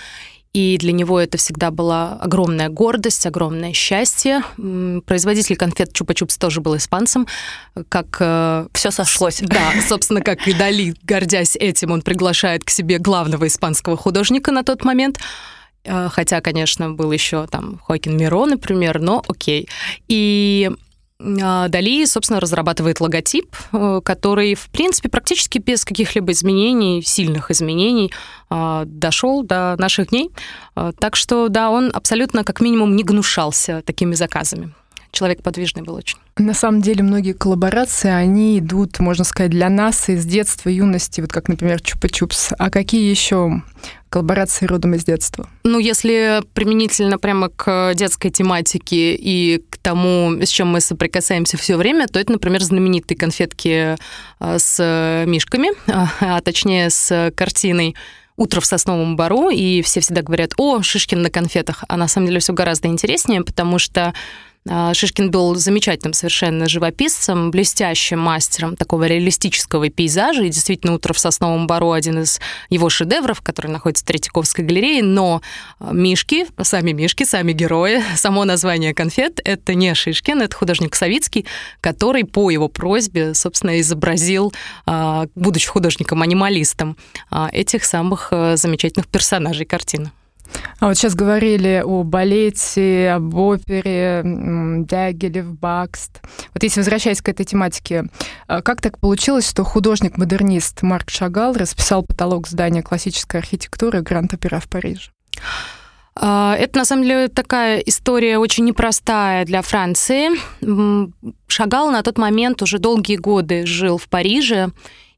И 0.53 0.77
для 0.77 0.91
него 0.91 1.19
это 1.19 1.39
всегда 1.39 1.71
была 1.71 2.13
огромная 2.13 2.69
гордость, 2.69 3.25
огромное 3.25 3.73
счастье. 3.73 4.43
Производитель 5.07 5.55
конфет 5.55 5.99
Чупа-Чупс 5.99 6.37
тоже 6.37 6.61
был 6.61 6.77
испанцем. 6.77 7.27
Как... 7.89 8.17
Э, 8.19 8.67
Все 8.73 8.91
сошлось. 8.91 9.39
Да, 9.41 9.73
собственно, 9.87 10.21
как 10.21 10.47
и 10.47 10.53
Дали, 10.53 10.93
гордясь 11.01 11.55
этим, 11.55 11.91
он 11.91 12.03
приглашает 12.03 12.63
к 12.63 12.69
себе 12.69 12.99
главного 12.99 13.47
испанского 13.47 13.97
художника 13.97 14.51
на 14.51 14.63
тот 14.63 14.85
момент. 14.85 15.19
Э, 15.85 16.09
хотя, 16.11 16.39
конечно, 16.39 16.91
был 16.91 17.11
еще 17.11 17.47
там 17.47 17.79
Хоакин 17.87 18.15
Миро, 18.15 18.45
например, 18.45 18.99
но 18.99 19.23
окей. 19.27 19.67
И 20.07 20.69
а, 20.69 20.75
Дали, 21.20 22.05
собственно, 22.05 22.39
разрабатывает 22.39 23.00
логотип, 23.00 23.55
э, 23.72 24.01
который, 24.03 24.55
в 24.55 24.70
принципе, 24.70 25.10
практически 25.10 25.60
без 25.60 25.86
каких-либо 25.86 26.32
изменений, 26.32 27.01
сильных 27.01 27.50
изменений, 27.51 28.12
а, 28.50 28.84
дошел 28.86 29.43
до 29.43 29.75
наших 29.77 30.10
дней. 30.10 30.32
А, 30.75 30.91
так 30.91 31.15
что, 31.15 31.48
да, 31.48 31.70
он 31.70 31.91
абсолютно, 31.93 32.43
как 32.43 32.62
минимум, 32.62 32.96
не 32.96 33.03
гнушался 33.03 33.82
такими 33.86 34.15
заказами 34.15 34.74
человек 35.13 35.41
подвижный 35.41 35.84
был 35.84 35.93
очень. 35.93 36.17
На 36.38 36.53
самом 36.53 36.82
деле 36.82 37.03
многие 37.03 37.34
коллаборации, 37.34 38.10
они 38.10 38.60
идут, 38.60 39.00
можно 39.00 39.24
сказать, 39.24 39.51
для 39.51 39.70
нас 39.70 40.10
из 40.10 40.25
детства, 40.25 40.70
юности, 40.70 41.22
вот 41.22 41.32
как, 41.32 41.48
например, 41.48 41.77
Чупа-Чупс. 41.77 42.55
А 42.58 42.70
какие 42.72 43.10
еще 43.10 43.62
коллаборации 44.10 44.65
родом 44.65 44.96
из 44.96 45.05
детства? 45.05 45.48
Ну, 45.63 45.77
если 45.77 46.41
применительно 46.53 47.20
прямо 47.20 47.50
к 47.50 47.93
детской 47.93 48.32
тематике 48.32 49.15
и 49.15 49.63
к 49.70 49.77
тому, 49.77 50.41
с 50.41 50.50
чем 50.50 50.70
мы 50.70 50.82
соприкасаемся 50.82 51.58
все 51.58 51.77
время, 51.77 52.08
то 52.08 52.20
это, 52.20 52.32
например, 52.32 52.62
знаменитые 52.63 53.17
конфетки 53.17 53.96
а, 54.39 54.58
с 54.58 55.24
мишками, 55.27 55.70
а 55.88 56.41
точнее 56.41 56.89
с 56.89 57.32
картиной 57.36 57.96
утро 58.36 58.62
в 58.62 58.65
сосновом 58.65 59.15
бару, 59.15 59.50
и 59.50 59.84
все 59.84 60.00
всегда 60.00 60.24
говорят, 60.24 60.53
о, 60.58 60.82
Шишкин 60.82 61.22
на 61.22 61.29
конфетах, 61.29 61.84
а 61.88 61.98
на 61.98 62.08
самом 62.08 62.27
деле 62.27 62.39
все 62.39 62.53
гораздо 62.53 62.88
интереснее, 62.88 63.43
потому 63.43 63.77
что 63.77 64.01
а, 64.08 64.13
Шишкин 64.65 65.29
был 65.29 65.55
замечательным 65.55 66.13
совершенно 66.13 66.70
живописцем, 66.70 67.51
блестящим 67.51 68.20
мастером 68.20 68.77
такого 68.77 69.05
реалистического 69.05 69.89
пейзажа. 69.89 70.43
И 70.43 70.50
действительно, 70.50 70.93
«Утро 70.93 71.13
в 71.13 71.20
сосновом 71.20 71.67
бару» 71.67 71.91
один 71.91 72.22
из 72.22 72.39
его 72.70 72.89
шедевров, 72.89 73.41
который 73.41 73.72
находится 73.72 74.05
в 74.05 74.08
Третьяковской 74.08 74.62
галерее. 74.62 75.03
Но 75.03 75.41
а, 75.79 75.91
Мишки, 75.91 76.46
сами 76.62 76.91
Мишки, 76.91 77.25
сами 77.25 77.51
герои, 77.51 78.01
само 78.15 78.46
название 78.46 78.93
конфет— 78.93 79.41
это 79.43 79.74
не 79.74 79.93
Шишкин, 79.93 80.41
это 80.41 80.55
художник 80.55 80.96
Савицкий, 80.96 81.46
который 81.82 82.24
по 82.24 82.50
его 82.50 82.70
просьбе, 82.70 83.34
собственно, 83.34 83.82
изобразил, 83.82 84.53
а, 84.86 85.27
будучи 85.36 85.67
художником-анималистом, 85.67 86.96
этих 87.51 87.84
самых 87.84 88.29
замечательных 88.32 89.08
персонажей 89.08 89.65
картины. 89.65 90.12
А 90.79 90.88
вот 90.88 90.98
сейчас 90.98 91.15
говорили 91.15 91.81
о 91.86 92.03
балете, 92.03 93.12
об 93.12 93.33
опере, 93.36 94.22
Дягилев, 94.24 95.57
Бакст. 95.60 96.22
Вот 96.53 96.63
если 96.63 96.79
возвращаясь 96.79 97.22
к 97.22 97.29
этой 97.29 97.45
тематике, 97.45 98.05
а 98.48 98.62
как 98.62 98.81
так 98.81 99.00
получилось, 99.00 99.50
что 99.50 99.63
художник-модернист 99.63 100.81
Марк 100.81 101.10
Шагал 101.10 101.53
расписал 101.53 102.03
потолок 102.03 102.48
здания 102.48 102.81
классической 102.81 103.39
архитектуры 103.39 104.01
Гранд-Опера 104.01 104.60
в 104.60 104.67
Париже? 104.67 105.12
А, 106.15 106.55
это, 106.55 106.77
на 106.77 106.86
самом 106.86 107.03
деле, 107.03 107.27
такая 107.27 107.79
история 107.79 108.38
очень 108.38 108.65
непростая 108.65 109.45
для 109.45 109.62
Франции. 109.62 110.29
Шагал 111.48 111.91
на 111.91 112.03
тот 112.03 112.17
момент 112.17 112.62
уже 112.62 112.77
долгие 112.77 113.17
годы 113.17 113.65
жил 113.65 113.98
в 113.98 114.07
Париже, 114.07 114.69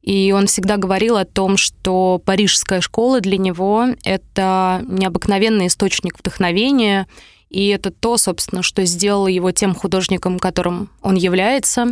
и 0.05 0.31
он 0.31 0.45
всегда 0.45 0.77
говорил 0.77 1.17
о 1.17 1.25
том, 1.25 1.57
что 1.57 2.21
парижская 2.23 2.79
школа 2.79 3.21
для 3.21 3.39
него— 3.39 3.87
это 4.03 4.83
необыкновенный 4.87 5.65
источник 5.65 6.19
вдохновения, 6.19 7.07
и 7.49 7.69
это 7.69 7.89
то, 7.89 8.17
собственно, 8.17 8.61
что 8.61 8.85
сделало 8.85 9.27
его 9.27 9.51
тем 9.51 9.73
художником, 9.73 10.37
которым 10.37 10.91
он 11.01 11.15
является. 11.15 11.87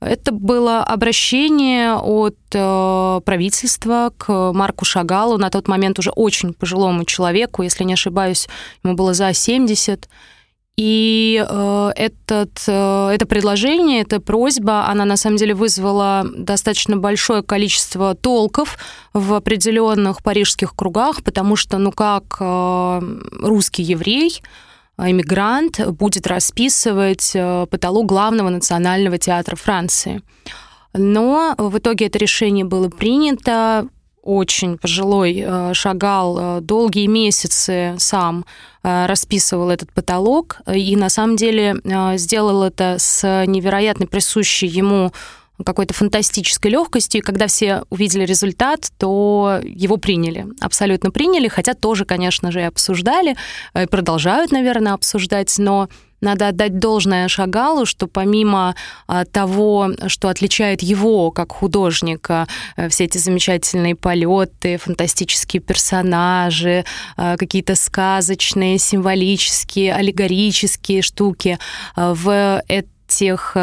Это 0.00 0.32
было 0.32 0.82
обращение 0.82 1.94
от 1.94 2.36
э, 2.52 3.20
правительства 3.24 4.12
к 4.18 4.52
Марку 4.52 4.84
Шагалу, 4.84 5.38
на 5.38 5.48
тот 5.48 5.68
момент 5.68 6.00
уже 6.00 6.10
очень 6.10 6.54
пожилому 6.54 7.04
человеку, 7.04 7.62
если 7.62 7.84
не 7.84 7.92
ошибаюсь, 7.92 8.48
ему 8.82 8.94
было 8.94 9.14
за 9.14 9.32
70. 9.32 10.08
И 10.78 11.44
э, 11.46 11.90
этот, 11.96 12.64
э, 12.66 13.10
это 13.12 13.26
предложение, 13.26 14.00
эта 14.00 14.20
просьба, 14.20 14.86
она 14.86 15.04
на 15.04 15.16
самом 15.18 15.36
деле 15.36 15.54
вызвала 15.54 16.24
достаточно 16.34 16.96
большое 16.96 17.42
количество 17.42 18.14
толков 18.14 18.78
в 19.12 19.34
определенных 19.34 20.22
парижских 20.22 20.74
кругах, 20.74 21.22
потому 21.22 21.56
что, 21.56 21.76
ну 21.76 21.92
как 21.92 22.36
э, 22.40 23.00
русский 23.40 23.82
еврей, 23.82 24.40
иммигрант 24.96 25.86
будет 25.88 26.26
расписывать 26.26 27.32
э, 27.34 27.66
потолок 27.70 28.06
главного 28.06 28.48
национального 28.48 29.18
театра 29.18 29.56
Франции. 29.56 30.22
Но 30.94 31.54
в 31.58 31.76
итоге 31.78 32.06
это 32.06 32.18
решение 32.18 32.64
было 32.64 32.88
принято 32.88 33.88
очень 34.22 34.78
пожилой 34.78 35.42
э, 35.44 35.74
Шагал 35.74 36.38
э, 36.38 36.60
долгие 36.60 37.06
месяцы 37.06 37.96
сам 37.98 38.44
э, 38.82 39.06
расписывал 39.06 39.70
этот 39.70 39.92
потолок 39.92 40.60
и 40.72 40.94
на 40.96 41.08
самом 41.08 41.36
деле 41.36 41.76
сделал 42.16 42.62
это 42.62 42.96
с 42.98 43.44
невероятно 43.46 44.06
присущей 44.06 44.66
ему 44.66 45.12
какой-то 45.64 45.94
фантастической 45.94 46.70
легкостью, 46.70 47.20
и 47.20 47.24
когда 47.24 47.46
все 47.46 47.82
увидели 47.90 48.24
результат, 48.24 48.90
то 48.98 49.60
его 49.62 49.96
приняли, 49.96 50.46
абсолютно 50.60 51.10
приняли, 51.10 51.46
хотя 51.46 51.74
тоже, 51.74 52.04
конечно 52.04 52.50
же, 52.50 52.60
и 52.60 52.64
обсуждали, 52.64 53.36
и 53.80 53.86
продолжают, 53.86 54.50
наверное, 54.50 54.94
обсуждать, 54.94 55.54
но 55.58 55.88
надо 56.22 56.48
отдать 56.48 56.78
должное 56.78 57.28
Шагалу, 57.28 57.84
что 57.84 58.06
помимо 58.06 58.74
а, 59.06 59.24
того, 59.24 59.90
что 60.06 60.28
отличает 60.28 60.82
его 60.82 61.30
как 61.30 61.52
художника, 61.52 62.46
э, 62.76 62.88
все 62.88 63.04
эти 63.04 63.18
замечательные 63.18 63.94
полеты, 63.94 64.78
фантастические 64.78 65.60
персонажи, 65.60 66.84
а, 67.16 67.36
какие-то 67.36 67.74
сказочные, 67.74 68.78
символические, 68.78 69.94
аллегорические 69.94 71.02
штуки 71.02 71.58
а, 71.96 72.14
в 72.14 72.62
этих 72.68 73.56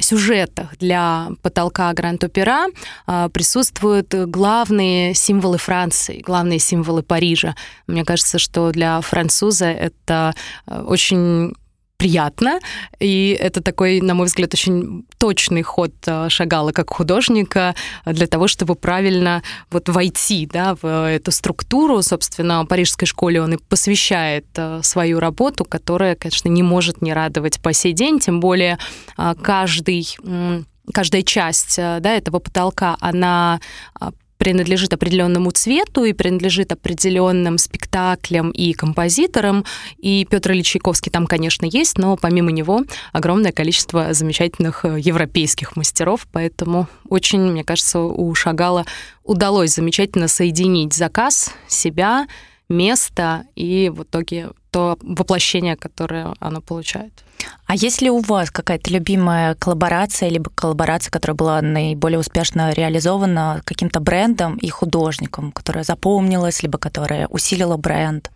сюжетах 0.00 0.76
для 0.78 1.28
потолка 1.42 1.92
Гранд-Опера 1.92 2.66
а, 3.06 3.28
присутствуют 3.28 4.14
главные 4.14 5.14
символы 5.14 5.58
Франции, 5.58 6.20
главные 6.20 6.58
символы 6.58 7.02
Парижа. 7.02 7.54
Мне 7.86 8.04
кажется, 8.04 8.38
что 8.38 8.70
для 8.70 9.00
француза 9.00 9.66
это 9.66 10.34
а, 10.66 10.82
очень 10.82 11.54
приятно, 11.98 12.60
и 13.00 13.36
это 13.38 13.60
такой, 13.60 14.00
на 14.00 14.14
мой 14.14 14.26
взгляд, 14.26 14.54
очень 14.54 15.04
точный 15.18 15.62
ход 15.62 15.92
э, 16.06 16.28
Шагала 16.28 16.70
как 16.70 16.90
художника 16.90 17.74
для 18.06 18.28
того, 18.28 18.46
чтобы 18.46 18.76
правильно 18.76 19.42
вот 19.70 19.88
войти 19.88 20.48
да, 20.50 20.76
в 20.80 21.08
эту 21.08 21.32
структуру. 21.32 22.00
Собственно, 22.02 22.64
Парижской 22.64 23.06
школе 23.06 23.42
он 23.42 23.54
и 23.54 23.56
посвящает 23.56 24.46
э, 24.56 24.80
свою 24.84 25.18
работу, 25.18 25.64
которая, 25.64 26.14
конечно, 26.14 26.48
не 26.48 26.62
может 26.62 27.02
не 27.02 27.12
радовать 27.12 27.60
по 27.60 27.72
сей 27.72 27.92
день, 27.92 28.20
тем 28.20 28.38
более 28.38 28.78
э, 29.18 29.34
каждый 29.42 30.06
каждая 30.94 31.22
часть 31.22 31.76
да, 31.76 32.14
этого 32.14 32.38
потолка, 32.38 32.96
она 33.00 33.60
принадлежит 34.38 34.94
определенному 34.94 35.50
цвету 35.50 36.04
и 36.04 36.12
принадлежит 36.12 36.72
определенным 36.72 37.58
спектаклям 37.58 38.50
и 38.50 38.72
композиторам. 38.72 39.64
И 39.98 40.26
Петр 40.30 40.52
Ильич 40.52 40.70
Чайковский 40.70 41.10
там, 41.10 41.26
конечно, 41.26 41.66
есть, 41.66 41.98
но 41.98 42.16
помимо 42.16 42.50
него 42.50 42.82
огромное 43.12 43.52
количество 43.52 44.14
замечательных 44.14 44.84
э, 44.84 44.98
европейских 44.98 45.76
мастеров, 45.76 46.26
поэтому 46.32 46.88
очень, 47.08 47.40
мне 47.40 47.64
кажется, 47.64 48.00
у 48.00 48.34
Шагала 48.34 48.86
удалось 49.24 49.74
замечательно 49.74 50.28
соединить 50.28 50.94
заказ, 50.94 51.52
себя, 51.66 52.26
место 52.68 53.44
и 53.54 53.90
в 53.94 54.02
итоге 54.02 54.50
то 54.70 54.98
воплощение, 55.00 55.76
которое 55.76 56.34
оно 56.40 56.60
получает. 56.60 57.12
А 57.66 57.74
есть 57.74 58.02
ли 58.02 58.10
у 58.10 58.20
вас 58.20 58.50
какая-то 58.50 58.90
любимая 58.90 59.54
коллаборация, 59.54 60.28
либо 60.28 60.50
коллаборация, 60.54 61.10
которая 61.10 61.36
была 61.36 61.62
наиболее 61.62 62.18
успешно 62.18 62.72
реализована 62.72 63.62
каким-то 63.64 64.00
брендом 64.00 64.56
и 64.56 64.68
художником, 64.68 65.52
которая 65.52 65.84
запомнилась, 65.84 66.62
либо 66.62 66.78
которая 66.78 67.26
усилила 67.28 67.76
бренд? 67.76 68.30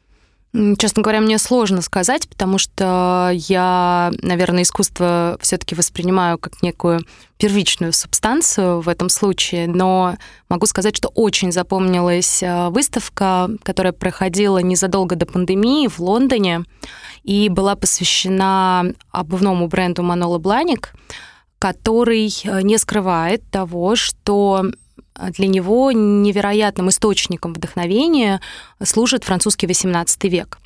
Честно 0.53 1.03
говоря, 1.03 1.23
мне 1.23 1.39
сложно 1.39 1.81
сказать, 1.81 2.29
потому 2.29 2.59
что 2.59 3.31
я, 3.33 4.13
наверное, 4.21 4.65
искусство 4.65 5.39
все-таки 5.41 5.75
воспринимаю 5.75 6.37
как 6.39 6.63
некую 6.63 7.07
первичную 7.39 7.95
субстанцию 7.95 8.83
в 8.83 8.89
этом 8.91 9.09
случае, 9.09 9.67
но 9.67 10.17
могу 10.51 10.67
сказать, 10.67 10.95
что 10.95 11.09
очень 11.09 11.53
запомнилась 11.53 12.43
э, 12.43 12.69
выставка, 12.69 13.49
которая 13.63 13.95
проходила 13.95 14.59
незадолго 14.59 15.17
до 15.17 15.25
пандемии 15.25 15.89
в 15.89 15.99
Лондоне 16.01 16.65
и 17.23 17.49
была 17.49 17.75
посвящена 17.75 18.93
обувному 19.11 19.69
бренду 19.69 20.03
Манола 20.03 20.39
Бланик, 20.39 20.93
который 21.59 22.29
э, 22.45 22.61
не 22.61 22.77
скрывает 22.77 23.43
того, 23.51 23.97
что 23.97 24.67
для 25.31 25.47
него 25.47 25.93
невероятным 25.93 26.89
источником 26.89 27.53
вдохновения 27.55 28.41
служит 28.83 29.25
французский 29.25 29.67
XVIII 29.67 30.29
век. 30.29 30.59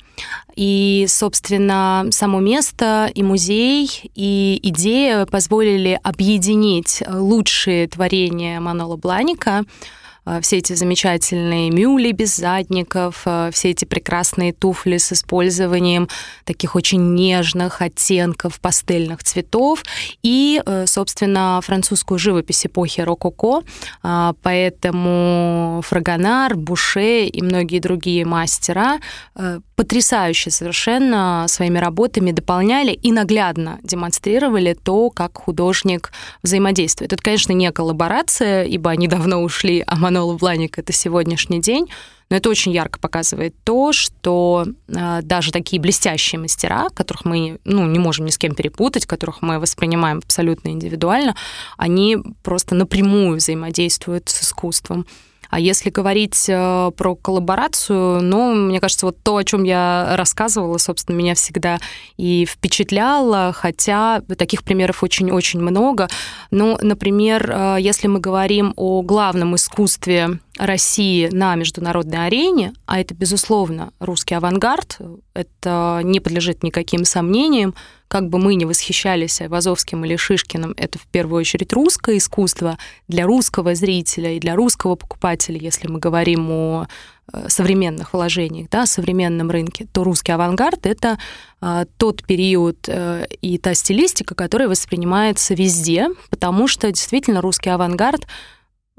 И, 0.55 1.05
собственно, 1.07 2.07
само 2.09 2.39
место 2.39 3.11
и 3.13 3.21
музей, 3.21 4.11
и 4.15 4.59
идея 4.63 5.25
позволили 5.27 5.99
объединить 6.01 7.03
лучшие 7.07 7.87
творения 7.87 8.59
Манола 8.59 8.95
Бланика– 8.95 9.63
а, 9.75 10.06
все 10.41 10.57
эти 10.57 10.73
замечательные 10.73 11.69
мюли 11.71 12.11
без 12.11 12.35
задников, 12.35 13.21
а, 13.25 13.49
все 13.51 13.71
эти 13.71 13.85
прекрасные 13.85 14.53
туфли 14.53 14.97
с 14.97 15.11
использованием 15.11 16.07
таких 16.43 16.75
очень 16.75 17.13
нежных 17.15 17.81
оттенков 17.81 18.59
пастельных 18.59 19.23
цветов 19.23 19.83
и, 20.23 20.61
э, 20.65 20.85
собственно, 20.87 21.59
французскую 21.63 22.19
живопись 22.19 22.65
эпохи 22.65 23.01
рококо. 23.01 23.61
А, 24.03 24.33
поэтому 24.41 25.81
Фрагонар, 25.85 26.55
Буше 26.55 27.25
и 27.25 27.41
многие 27.41 27.79
другие 27.79 28.25
мастера 28.25 28.99
э, 29.35 29.59
потрясающе 29.77 30.49
совершенно 30.49 31.45
своими 31.47 31.77
работами 31.77 32.31
дополняли 32.31 32.91
и 32.91 33.11
наглядно 33.11 33.79
демонстрировали 33.83 34.73
то, 34.73 35.11
как 35.11 35.37
художник 35.37 36.11
взаимодействует. 36.41 37.13
Это, 37.13 37.21
конечно, 37.21 37.53
не 37.53 37.71
коллаборация, 37.71 38.63
ибо 38.63 38.89
они 38.89 39.07
давно 39.07 39.43
ушли, 39.43 39.83
а 39.85 39.95
Манола 39.95 40.35
Бланик— 40.35 40.79
это 40.79 40.91
сегодняшний 40.93 41.61
день, 41.61 41.87
но 42.31 42.37
это 42.37 42.49
очень 42.49 42.71
ярко 42.71 42.99
показывает 42.99 43.53
то, 43.63 43.93
что 43.93 44.65
э, 44.87 45.19
даже 45.21 45.51
такие 45.51 45.79
блестящие 45.79 46.41
мастера, 46.41 46.89
которых 46.89 47.23
мы 47.23 47.59
ну, 47.63 47.85
не 47.85 47.99
можем 47.99 48.25
ни 48.25 48.31
с 48.31 48.39
кем 48.39 48.55
перепутать, 48.55 49.05
которых 49.05 49.43
мы 49.43 49.59
воспринимаем 49.59 50.17
абсолютно 50.17 50.69
индивидуально, 50.69 51.35
они 51.77 52.17
просто 52.41 52.73
напрямую 52.73 53.37
взаимодействуют 53.37 54.27
с 54.27 54.41
искусством. 54.41 55.05
А 55.49 55.59
если 55.59 55.89
говорить 55.89 56.45
э, 56.49 56.91
про 56.95 57.15
коллаборацию, 57.15 58.21
ну, 58.21 58.53
мне 58.53 58.79
кажется, 58.79 59.05
вот 59.05 59.17
то, 59.23 59.37
о 59.37 59.43
чем 59.43 59.63
я 59.63 60.13
рассказывала, 60.17 60.77
собственно, 60.77 61.15
меня 61.15 61.35
всегда 61.35 61.79
и 62.17 62.45
впечатляло, 62.45 63.53
хотя 63.53 64.21
таких 64.37 64.63
примеров 64.63 65.03
очень-очень 65.03 65.61
много. 65.61 66.07
Ну, 66.51 66.77
например, 66.81 67.49
э, 67.49 67.77
если 67.79 68.07
мы 68.07 68.19
говорим 68.19 68.73
о 68.75 69.01
главном 69.01 69.55
искусстве 69.55 70.39
России 70.57 71.29
на 71.31 71.55
международной 71.55 72.27
арене, 72.27 72.73
а 72.85 72.99
это, 72.99 73.13
безусловно, 73.13 73.91
русский 73.99 74.35
авангард, 74.35 74.99
это 75.33 76.01
не 76.03 76.19
подлежит 76.19 76.63
никаким 76.63 77.05
сомнениям, 77.05 77.75
как 78.07 78.29
бы 78.29 78.39
мы 78.39 78.55
ни 78.55 78.65
восхищались 78.65 79.41
Айвазовским 79.41 80.05
или 80.05 80.15
Шишкиным, 80.15 80.73
это 80.77 80.97
в 80.97 81.07
первую 81.07 81.41
очередь 81.41 81.73
русское 81.73 82.17
искусство 82.17 82.77
для 83.07 83.25
русского 83.25 83.75
зрителя 83.75 84.33
и 84.33 84.39
для 84.39 84.55
русского 84.55 84.95
покупателя, 84.95 85.59
если 85.59 85.87
мы 85.87 85.99
говорим 85.99 86.49
о 86.49 86.87
э, 87.33 87.49
современных 87.49 88.13
вложениях, 88.13 88.69
да, 88.69 88.85
современном 88.85 89.51
рынке, 89.51 89.87
то 89.91 90.03
русский 90.03 90.31
авангард— 90.31 90.79
это 90.85 91.19
а, 91.59 91.85
тот 91.97 92.23
период 92.23 92.87
э, 92.87 93.25
и 93.41 93.57
та 93.57 93.73
стилистика, 93.73 94.35
которая 94.35 94.69
воспринимается 94.69 95.53
везде, 95.53 96.07
потому 96.29 96.67
что 96.67 96.89
действительно 96.89 97.41
русский 97.41 97.69
авангард 97.69 98.25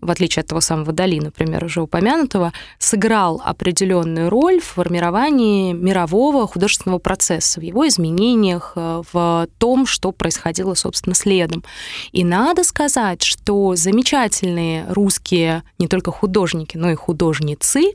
в 0.01 0.11
отличие 0.11 0.43
от 0.43 0.49
того 0.49 0.61
самого 0.61 0.93
Дали, 0.93 1.19
например, 1.19 1.65
уже 1.65 1.83
упомянутого, 1.83 2.53
сыграл 2.79 3.43
определенную 3.45 4.31
роль 4.31 4.61
в 4.61 4.65
формировании 4.65 5.73
мирового 5.73 6.47
художественного 6.47 6.99
процесса, 6.99 7.61
в 7.61 7.63
его 7.63 7.87
изменениях, 7.87 8.73
э, 8.77 9.03
в 9.13 9.49
том, 9.59 9.87
что 9.87 10.13
происходило, 10.13 10.75
собственно, 10.75 11.15
следом. 11.15 11.65
И 12.13 12.25
надо 12.25 12.65
сказать, 12.65 13.23
что 13.23 13.75
замечательные 13.75 14.87
русские 14.89 15.65
не 15.79 15.89
только 15.89 16.13
художники, 16.13 16.77
но 16.77 16.91
и 16.91 16.95
художницы 16.95 17.93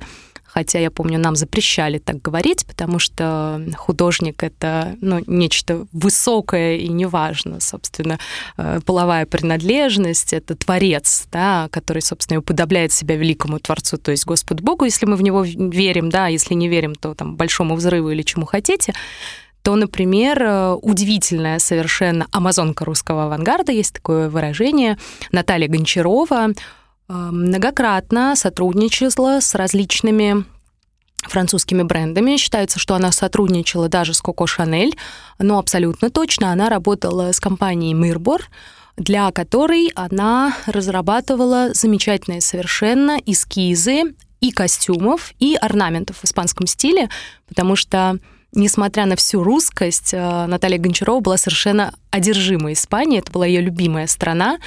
хотя 0.54 0.80
я 0.80 0.92
помню, 0.92 1.18
нам 1.20 1.36
запрещали 1.36 1.98
так 1.98 2.22
говорить, 2.22 2.66
потому 2.66 3.00
что 3.00 3.62
художник— 3.76 4.44
это 4.46 4.96
ну, 5.02 5.24
нечто 5.26 5.88
высокое 5.92 6.76
и 6.76 6.90
неважно, 6.90 7.60
собственно, 7.60 8.20
э, 8.58 8.80
половая 8.86 9.26
принадлежность— 9.26 10.34
это 10.34 10.56
творец, 10.56 11.26
да, 11.32 11.70
который, 11.72 12.02
собственно, 12.04 12.40
уподобляет 12.40 12.92
себя 12.92 13.16
великому 13.16 13.60
творцу, 13.60 13.98
то 13.98 14.12
есть 14.12 14.26
Господу 14.26 14.64
Богу, 14.64 14.86
если 14.86 15.08
мы 15.08 15.16
в 15.16 15.24
него 15.24 15.44
верим, 15.44 16.10
да, 16.10 16.28
если 16.28 16.54
не 16.54 16.68
верим, 16.68 16.94
то 16.94 17.16
там 17.16 17.36
большому 17.36 17.76
взрыву 17.76 18.12
или 18.12 18.22
чему 18.22 18.46
хотите, 18.46 18.94
то, 19.64 19.76
например, 19.76 20.44
э, 20.44 20.74
удивительная 20.74 21.58
совершенно 21.58 22.28
амазонка 22.32 22.86
русского 22.86 23.26
авангарда, 23.26 23.72
есть 23.72 23.94
такое 23.94 24.30
выражение, 24.30 24.98
Наталья 25.32 25.68
Гончарова, 25.68 26.50
многократно 27.08 28.36
сотрудничала 28.36 29.40
с 29.40 29.56
различными 29.56 30.46
французскими 31.30 31.84
брендами. 31.84 32.38
Считается, 32.38 32.80
что 32.80 32.96
она 32.96 33.12
сотрудничала 33.12 33.90
даже 33.90 34.14
с 34.14 34.22
Коко 34.22 34.48
Шанель, 34.48 34.98
но 35.40 35.60
абсолютно 35.60 36.10
точно 36.10 36.52
она 36.52 36.70
работала 36.70 37.32
с 37.32 37.40
компанией 37.40 37.94
Мирбор, 37.94 38.44
для 38.98 39.32
которой 39.32 39.92
она 39.96 40.56
разрабатывала 40.66 41.74
замечательные 41.74 42.42
совершенно 42.42 43.18
эскизы 43.26 44.14
и 44.40 44.52
костюмов, 44.52 45.32
и 45.40 45.56
орнаментов 45.56 46.18
в 46.18 46.26
испанском 46.26 46.68
стиле, 46.68 47.10
потому 47.48 47.76
что 47.76 48.20
несмотря 48.54 49.06
на 49.06 49.16
всю 49.16 49.42
русскость, 49.42 50.14
э, 50.14 50.46
Наталья 50.46 50.78
Гончарова 50.78 51.22
была 51.22 51.38
совершенно 51.38 51.94
одержима 52.12 52.74
Испанией, 52.74 53.20
это 53.20 53.32
была 53.32 53.46
ее 53.46 53.62
любимая 53.62 54.06
страна, 54.06 54.60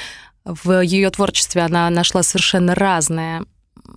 в 0.46 0.80
ее 0.80 1.10
творчестве 1.10 1.62
она 1.62 1.90
нашла 1.90 2.22
совершенно 2.22 2.74
разное 2.74 3.44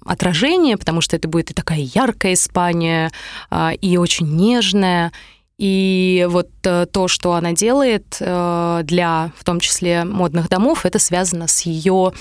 отражение, 0.04 0.78
потому 0.78 1.02
что 1.02 1.16
это 1.16 1.28
будет 1.28 1.52
и 1.52 1.54
такая 1.54 1.80
яркая 1.80 2.34
Испания, 2.34 3.12
а, 3.50 3.72
и 3.72 3.98
очень 3.98 4.36
нежная. 4.36 5.12
И 5.58 6.26
вот 6.30 6.50
э, 6.64 6.86
то, 6.86 7.10
что 7.10 7.34
она 7.34 7.52
делает 7.52 8.16
э, 8.22 8.82
для, 8.84 9.32
в 9.38 9.44
том 9.44 9.60
числе, 9.60 10.06
модных 10.06 10.48
домов, 10.48 10.86
это 10.86 11.00
связано 11.00 11.48
с 11.48 11.64
ее 11.64 12.14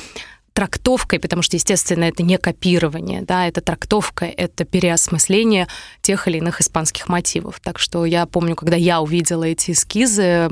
трактовкой, 0.59 1.21
потому 1.21 1.43
что, 1.43 1.55
естественно, 1.55 2.03
это 2.03 2.25
не 2.25 2.37
копирование, 2.37 3.23
да, 3.23 3.47
это 3.47 3.61
трактовка, 3.61 4.25
это 4.25 4.65
переосмысление 4.65 5.69
тех 6.03 6.27
или 6.27 6.39
иных 6.39 6.61
испанских 6.61 7.09
мотивов. 7.09 7.61
Так 7.61 7.79
что 7.79 8.05
я 8.05 8.27
помню, 8.27 8.57
когда 8.57 8.75
я 8.75 9.01
увидела 9.01 9.45
эти 9.45 9.71
эскизы, 9.71 10.51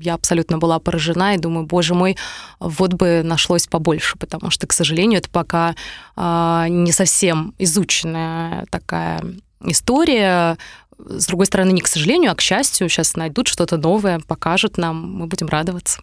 я 0.00 0.14
абсолютно 0.14 0.58
была 0.58 0.78
поражена 0.78 1.34
и 1.34 1.38
думаю, 1.38 1.66
боже 1.66 1.94
мой, 1.94 2.16
вот 2.60 2.92
бы 2.92 3.22
нашлось 3.24 3.66
побольше, 3.66 4.16
потому 4.16 4.50
что, 4.50 4.68
к 4.68 4.72
сожалению, 4.72 5.18
это 5.18 5.28
пока 5.28 5.74
э, 6.16 6.66
не 6.68 6.92
совсем 6.92 7.52
изученная 7.58 8.64
такая 8.70 9.24
история, 9.64 10.56
с 10.98 11.26
другой 11.26 11.46
стороны, 11.46 11.72
не 11.72 11.80
к 11.80 11.88
сожалению, 11.88 12.30
а 12.30 12.36
к 12.36 12.40
счастью, 12.40 12.88
сейчас 12.88 13.16
найдут 13.16 13.48
что-то 13.48 13.76
новое, 13.76 14.20
покажут 14.20 14.78
нам, 14.78 15.14
мы 15.14 15.26
будем 15.26 15.48
радоваться. 15.48 16.00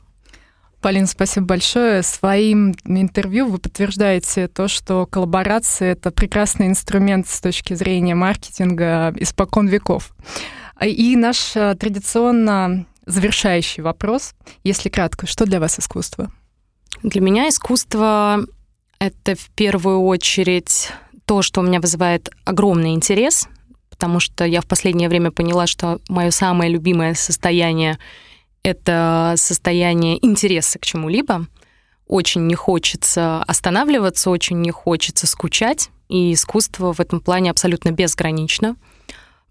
Полин, 0.86 1.08
спасибо 1.08 1.48
большое. 1.48 2.04
Своим 2.04 2.76
интервью 2.86 3.48
вы 3.48 3.58
подтверждаете 3.58 4.48
то, 4.48 4.68
что 4.68 5.08
коллаборация— 5.08 5.92
это 5.94 6.12
прекрасный 6.12 6.68
инструмент 6.68 7.28
с 7.28 7.42
точки 7.42 7.74
зрения 7.74 8.14
маркетинга 8.14 9.12
испокон 9.18 9.68
веков. 9.68 10.14
И 10.80 11.16
наш 11.16 11.56
э, 11.56 11.74
традиционно 11.74 12.86
завершающий 13.08 13.82
вопрос, 13.82 14.36
если 14.64 14.90
кратко, 14.90 15.26
что 15.26 15.48
для 15.48 15.60
вас 15.60 15.80
искусство? 15.80 16.32
Для 17.02 17.20
меня 17.20 17.50
искусство— 17.50 18.46
это 19.00 19.34
в 19.34 19.50
первую 19.56 20.04
очередь 20.04 20.92
то, 21.26 21.42
что 21.42 21.62
у 21.62 21.64
меня 21.64 21.82
вызывает 21.82 22.30
огромный 22.44 22.94
интерес, 22.94 23.50
потому 23.90 24.20
что 24.20 24.46
я 24.46 24.62
в 24.62 24.68
последнее 24.68 25.10
время 25.10 25.32
поняла, 25.32 25.66
что 25.66 26.00
мое 26.10 26.30
самое 26.30 26.72
любимое 26.72 27.16
состояние 27.16 27.98
это 28.66 29.36
состояние 29.38 30.26
интереса 30.26 30.80
к 30.80 30.86
чему-либо. 30.86 31.46
Очень 32.08 32.48
не 32.48 32.56
хочется 32.56 33.44
останавливаться, 33.44 34.32
очень 34.32 34.60
не 34.62 34.72
хочется 34.72 35.28
скучать, 35.28 35.92
и 36.10 36.34
искусство 36.34 36.92
в 36.92 37.00
этом 37.00 37.20
плане 37.20 37.52
абсолютно 37.52 37.92
безгранично. 37.92 38.76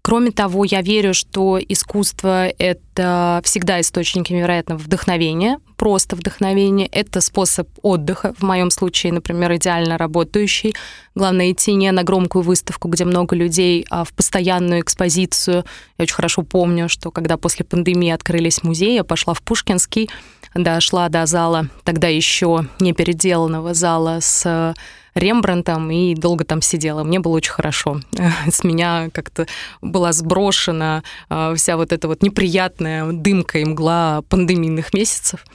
Кроме 0.05 0.29
того, 0.29 0.65
я 0.65 0.83
верю, 0.83 1.15
что 1.15 1.57
искусство— 1.57 2.47
это 2.59 3.41
всегда 3.43 3.81
источник 3.81 4.29
невероятного 4.29 4.77
вдохновения, 4.77 5.57
просто 5.77 6.15
вдохновения. 6.15 6.85
Это 6.91 7.21
способ 7.21 7.67
отдыха, 7.81 8.35
в 8.37 8.43
моем 8.43 8.69
случае, 8.69 9.13
например, 9.13 9.55
идеально 9.55 9.97
работающий. 9.97 10.75
Главное 11.15 11.51
идти 11.51 11.73
не 11.73 11.91
на 11.91 12.03
громкую 12.03 12.43
выставку, 12.43 12.87
где 12.87 13.03
много 13.03 13.35
людей, 13.35 13.83
а 13.89 14.03
в 14.03 14.13
постоянную 14.13 14.81
экспозицию. 14.81 15.65
Я 15.97 16.03
очень 16.03 16.13
хорошо 16.13 16.43
помню, 16.43 16.87
что 16.87 17.09
когда 17.09 17.37
после 17.37 17.65
пандемии 17.65 18.11
открылись 18.11 18.61
музеи, 18.61 18.93
я 18.93 19.03
пошла 19.03 19.33
в 19.33 19.41
Пушкинский, 19.41 20.11
дошла 20.53 21.09
до 21.09 21.25
зала, 21.25 21.69
тогда 21.83 22.09
еще 22.09 22.67
не 22.79 22.93
переделанного 22.93 23.73
зала 23.73 24.19
с 24.21 24.75
Рембрандтом 25.15 25.89
и 25.91 26.13
долго 26.13 26.43
там 26.43 26.61
сидела. 26.61 27.03
Мне 27.03 27.19
было 27.19 27.37
очень 27.37 27.53
хорошо. 27.53 28.01
С 28.51 28.63
меня 28.63 29.09
как-то 29.13 29.47
была 29.81 30.11
сброшена 30.11 31.03
а, 31.29 31.55
вся 31.55 31.77
вот 31.77 31.93
эта 31.93 32.07
вот 32.07 32.21
неприятная 32.21 33.11
дымка 33.11 33.59
и 33.59 33.65
мгла 33.65 34.23
пандемийных 34.29 34.93
месяцев. 34.93 35.45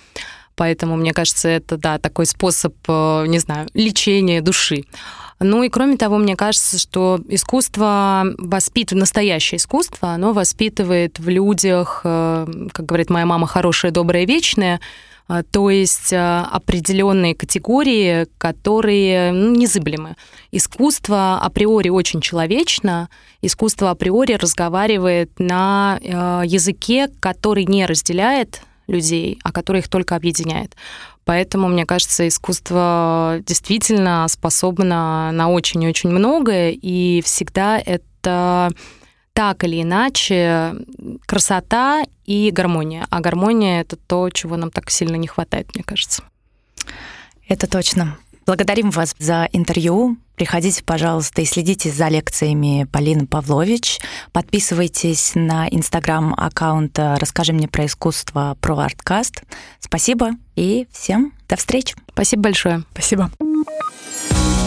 Поэтому, 0.57 0.97
мне 0.97 1.13
кажется, 1.13 1.49
это, 1.49 1.77
да, 1.77 1.99
такой 1.99 2.27
способ, 2.27 2.75
э, 2.87 3.25
не 3.29 3.39
знаю, 3.39 3.69
лечения 3.73 4.43
души. 4.43 4.85
Ну 5.39 5.63
и 5.63 5.71
кроме 5.71 5.97
того, 5.97 6.19
мне 6.19 6.37
кажется, 6.37 6.79
что 6.79 7.19
искусство 7.29 8.27
воспитывает, 8.37 9.01
настоящее 9.01 9.57
искусство, 9.57 10.11
оно 10.11 10.35
воспитывает 10.35 11.19
в 11.19 11.31
людях, 11.31 12.03
э, 12.05 12.47
как 12.73 12.85
говорит 12.85 13.09
моя 13.09 13.25
мама, 13.25 13.47
хорошее, 13.47 13.91
доброе, 13.91 14.27
вечное, 14.27 14.81
то 15.51 15.71
есть 15.71 16.13
а, 16.13 16.49
определенные 16.51 17.35
категории, 17.35 18.27
которые 18.39 19.33
ну, 19.33 19.55
незыблемы. 19.55 20.17
Искусство 20.51 21.39
априори 21.41 21.89
очень 21.89 22.21
человечно, 22.21 23.09
искусство 23.41 23.91
априори 23.91 24.35
разговаривает 24.35 25.39
на 25.39 26.01
а, 26.03 26.43
языке, 26.45 27.09
который 27.21 27.65
не 27.65 27.87
разделяет 27.87 28.63
людей, 28.89 29.39
а 29.45 29.53
который 29.53 29.83
их 29.83 29.89
только 29.89 30.17
объединяет. 30.17 30.75
Поэтому, 31.25 31.69
мне 31.69 31.87
кажется, 31.87 32.27
искусство 32.27 33.39
действительно 33.47 34.27
способно 34.29 35.31
на 35.33 35.49
очень-очень 35.49 36.11
многое, 36.11 36.71
и 36.73 37.23
всегда 37.25 37.79
это 37.79 38.71
так 39.41 39.65
или 39.65 39.81
иначе 39.81 40.75
красота 41.25 42.05
и 42.27 42.51
гармония. 42.51 43.07
А 43.09 43.21
гармония— 43.21 43.81
это 43.83 43.97
то, 43.97 44.29
чего 44.29 44.59
нам 44.59 44.71
так 44.71 44.91
сильно 44.91 45.17
не 45.17 45.29
хватает, 45.29 45.75
мне 45.75 45.83
кажется. 45.83 46.25
Это 47.49 47.67
точно. 47.67 48.19
Благодарим 48.45 48.91
вас 48.91 49.15
за 49.19 49.49
интервью. 49.53 50.19
Приходите, 50.37 50.85
пожалуйста, 50.85 51.41
и 51.41 51.47
следите 51.47 51.91
за 51.91 52.09
лекциями 52.09 52.87
Полины 52.93 53.27
Павлович. 53.27 54.01
Подписывайтесь 54.33 55.33
на 55.35 55.67
инстаграм-аккаунт 55.71 56.99
«Расскажи 56.99 57.55
мне 57.55 57.67
про 57.67 57.87
искусство» 57.87 58.59
про 58.61 58.77
арткаст. 58.77 59.43
Спасибо 59.79 60.33
и 60.55 60.87
всем 60.93 61.33
до 61.49 61.57
встречи. 61.57 61.97
Спасибо 62.13 62.43
большое. 62.43 62.83
Спасибо. 62.93 63.31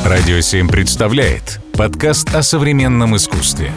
Радио 0.03 0.39
7 0.39 0.67
представляет 0.67 1.59
подкаст 1.77 2.33
о 2.33 2.41
современном 2.41 3.15
искусстве. 3.15 3.71